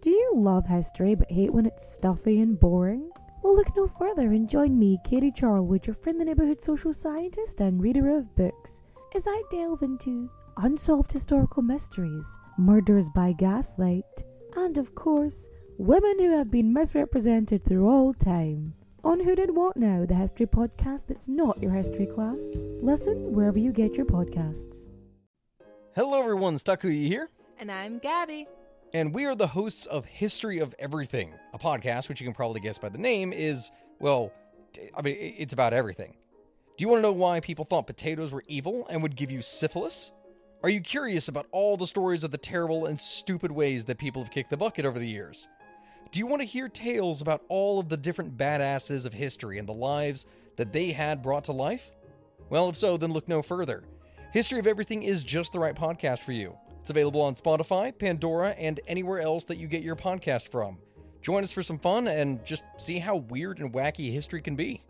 Do 0.00 0.10
you 0.10 0.32
love 0.36 0.66
history 0.68 1.16
but 1.16 1.30
hate 1.30 1.52
when 1.52 1.66
it's 1.66 1.92
stuffy 1.92 2.40
and 2.40 2.58
boring? 2.58 3.10
Well, 3.42 3.56
look 3.56 3.76
no 3.76 3.88
further 3.88 4.30
and 4.32 4.48
join 4.48 4.78
me, 4.78 4.98
Katie 5.04 5.32
Charlwood, 5.32 5.86
your 5.86 5.94
friend, 5.94 6.20
the 6.20 6.24
neighborhood 6.24 6.62
social 6.62 6.92
scientist 6.92 7.60
and 7.60 7.82
reader 7.82 8.16
of 8.16 8.34
books, 8.36 8.80
as 9.14 9.26
I 9.28 9.42
delve 9.50 9.82
into 9.82 10.30
unsolved 10.56 11.12
historical 11.12 11.62
mysteries, 11.62 12.36
murders 12.58 13.08
by 13.14 13.32
gaslight, 13.32 14.04
and 14.56 14.76
of 14.78 14.94
course, 14.94 15.48
women 15.78 16.18
who 16.18 16.36
have 16.36 16.50
been 16.50 16.72
misrepresented 16.72 17.64
through 17.64 17.88
all 17.88 18.12
time. 18.14 18.74
On 19.02 19.20
Who 19.20 19.34
Did 19.34 19.54
What 19.54 19.76
Now, 19.76 20.06
the 20.06 20.14
history 20.14 20.46
podcast 20.46 21.06
that's 21.06 21.28
not 21.28 21.60
your 21.62 21.72
history 21.72 22.06
class. 22.06 22.38
Listen 22.80 23.32
wherever 23.34 23.58
you 23.58 23.70
get 23.72 23.96
your 23.96 24.06
podcasts. 24.06 24.78
Hello, 25.94 26.18
everyone. 26.20 26.54
Stakuyi 26.56 27.06
here, 27.06 27.28
And 27.58 27.70
I'm 27.70 27.98
Gabby. 27.98 28.46
and 28.94 29.14
we 29.14 29.26
are 29.26 29.34
the 29.34 29.46
hosts 29.48 29.86
of 29.86 30.06
History 30.06 30.58
of 30.58 30.74
Everything, 30.78 31.34
a 31.52 31.58
podcast 31.58 32.08
which 32.08 32.20
you 32.20 32.26
can 32.26 32.34
probably 32.34 32.60
guess 32.60 32.78
by 32.78 32.88
the 32.88 32.98
name 32.98 33.32
is, 33.32 33.70
well, 34.00 34.32
I 34.96 35.02
mean, 35.02 35.16
it's 35.18 35.52
about 35.52 35.72
everything. 35.74 36.16
Do 36.76 36.82
you 36.82 36.88
want 36.88 36.98
to 36.98 37.02
know 37.02 37.12
why 37.12 37.38
people 37.38 37.64
thought 37.64 37.86
potatoes 37.86 38.32
were 38.32 38.42
evil 38.48 38.84
and 38.90 39.00
would 39.00 39.14
give 39.14 39.30
you 39.30 39.42
syphilis? 39.42 40.10
Are 40.64 40.68
you 40.68 40.80
curious 40.80 41.28
about 41.28 41.46
all 41.52 41.76
the 41.76 41.86
stories 41.86 42.24
of 42.24 42.32
the 42.32 42.38
terrible 42.38 42.86
and 42.86 42.98
stupid 42.98 43.52
ways 43.52 43.84
that 43.84 43.96
people 43.96 44.20
have 44.20 44.32
kicked 44.32 44.50
the 44.50 44.56
bucket 44.56 44.84
over 44.84 44.98
the 44.98 45.06
years? 45.06 45.46
Do 46.10 46.18
you 46.18 46.26
want 46.26 46.42
to 46.42 46.46
hear 46.46 46.68
tales 46.68 47.22
about 47.22 47.42
all 47.48 47.78
of 47.78 47.88
the 47.88 47.96
different 47.96 48.36
badasses 48.36 49.06
of 49.06 49.12
history 49.12 49.60
and 49.60 49.68
the 49.68 49.72
lives 49.72 50.26
that 50.56 50.72
they 50.72 50.90
had 50.90 51.22
brought 51.22 51.44
to 51.44 51.52
life? 51.52 51.92
Well, 52.50 52.68
if 52.68 52.74
so, 52.74 52.96
then 52.96 53.12
look 53.12 53.28
no 53.28 53.40
further. 53.40 53.84
History 54.32 54.58
of 54.58 54.66
Everything 54.66 55.04
is 55.04 55.22
just 55.22 55.52
the 55.52 55.60
right 55.60 55.76
podcast 55.76 56.24
for 56.24 56.32
you. 56.32 56.56
It's 56.80 56.90
available 56.90 57.20
on 57.20 57.36
Spotify, 57.36 57.96
Pandora, 57.96 58.50
and 58.50 58.80
anywhere 58.88 59.20
else 59.20 59.44
that 59.44 59.58
you 59.58 59.68
get 59.68 59.84
your 59.84 59.94
podcast 59.94 60.48
from. 60.48 60.78
Join 61.22 61.44
us 61.44 61.52
for 61.52 61.62
some 61.62 61.78
fun 61.78 62.08
and 62.08 62.44
just 62.44 62.64
see 62.78 62.98
how 62.98 63.14
weird 63.14 63.60
and 63.60 63.72
wacky 63.72 64.12
history 64.12 64.42
can 64.42 64.56
be. 64.56 64.82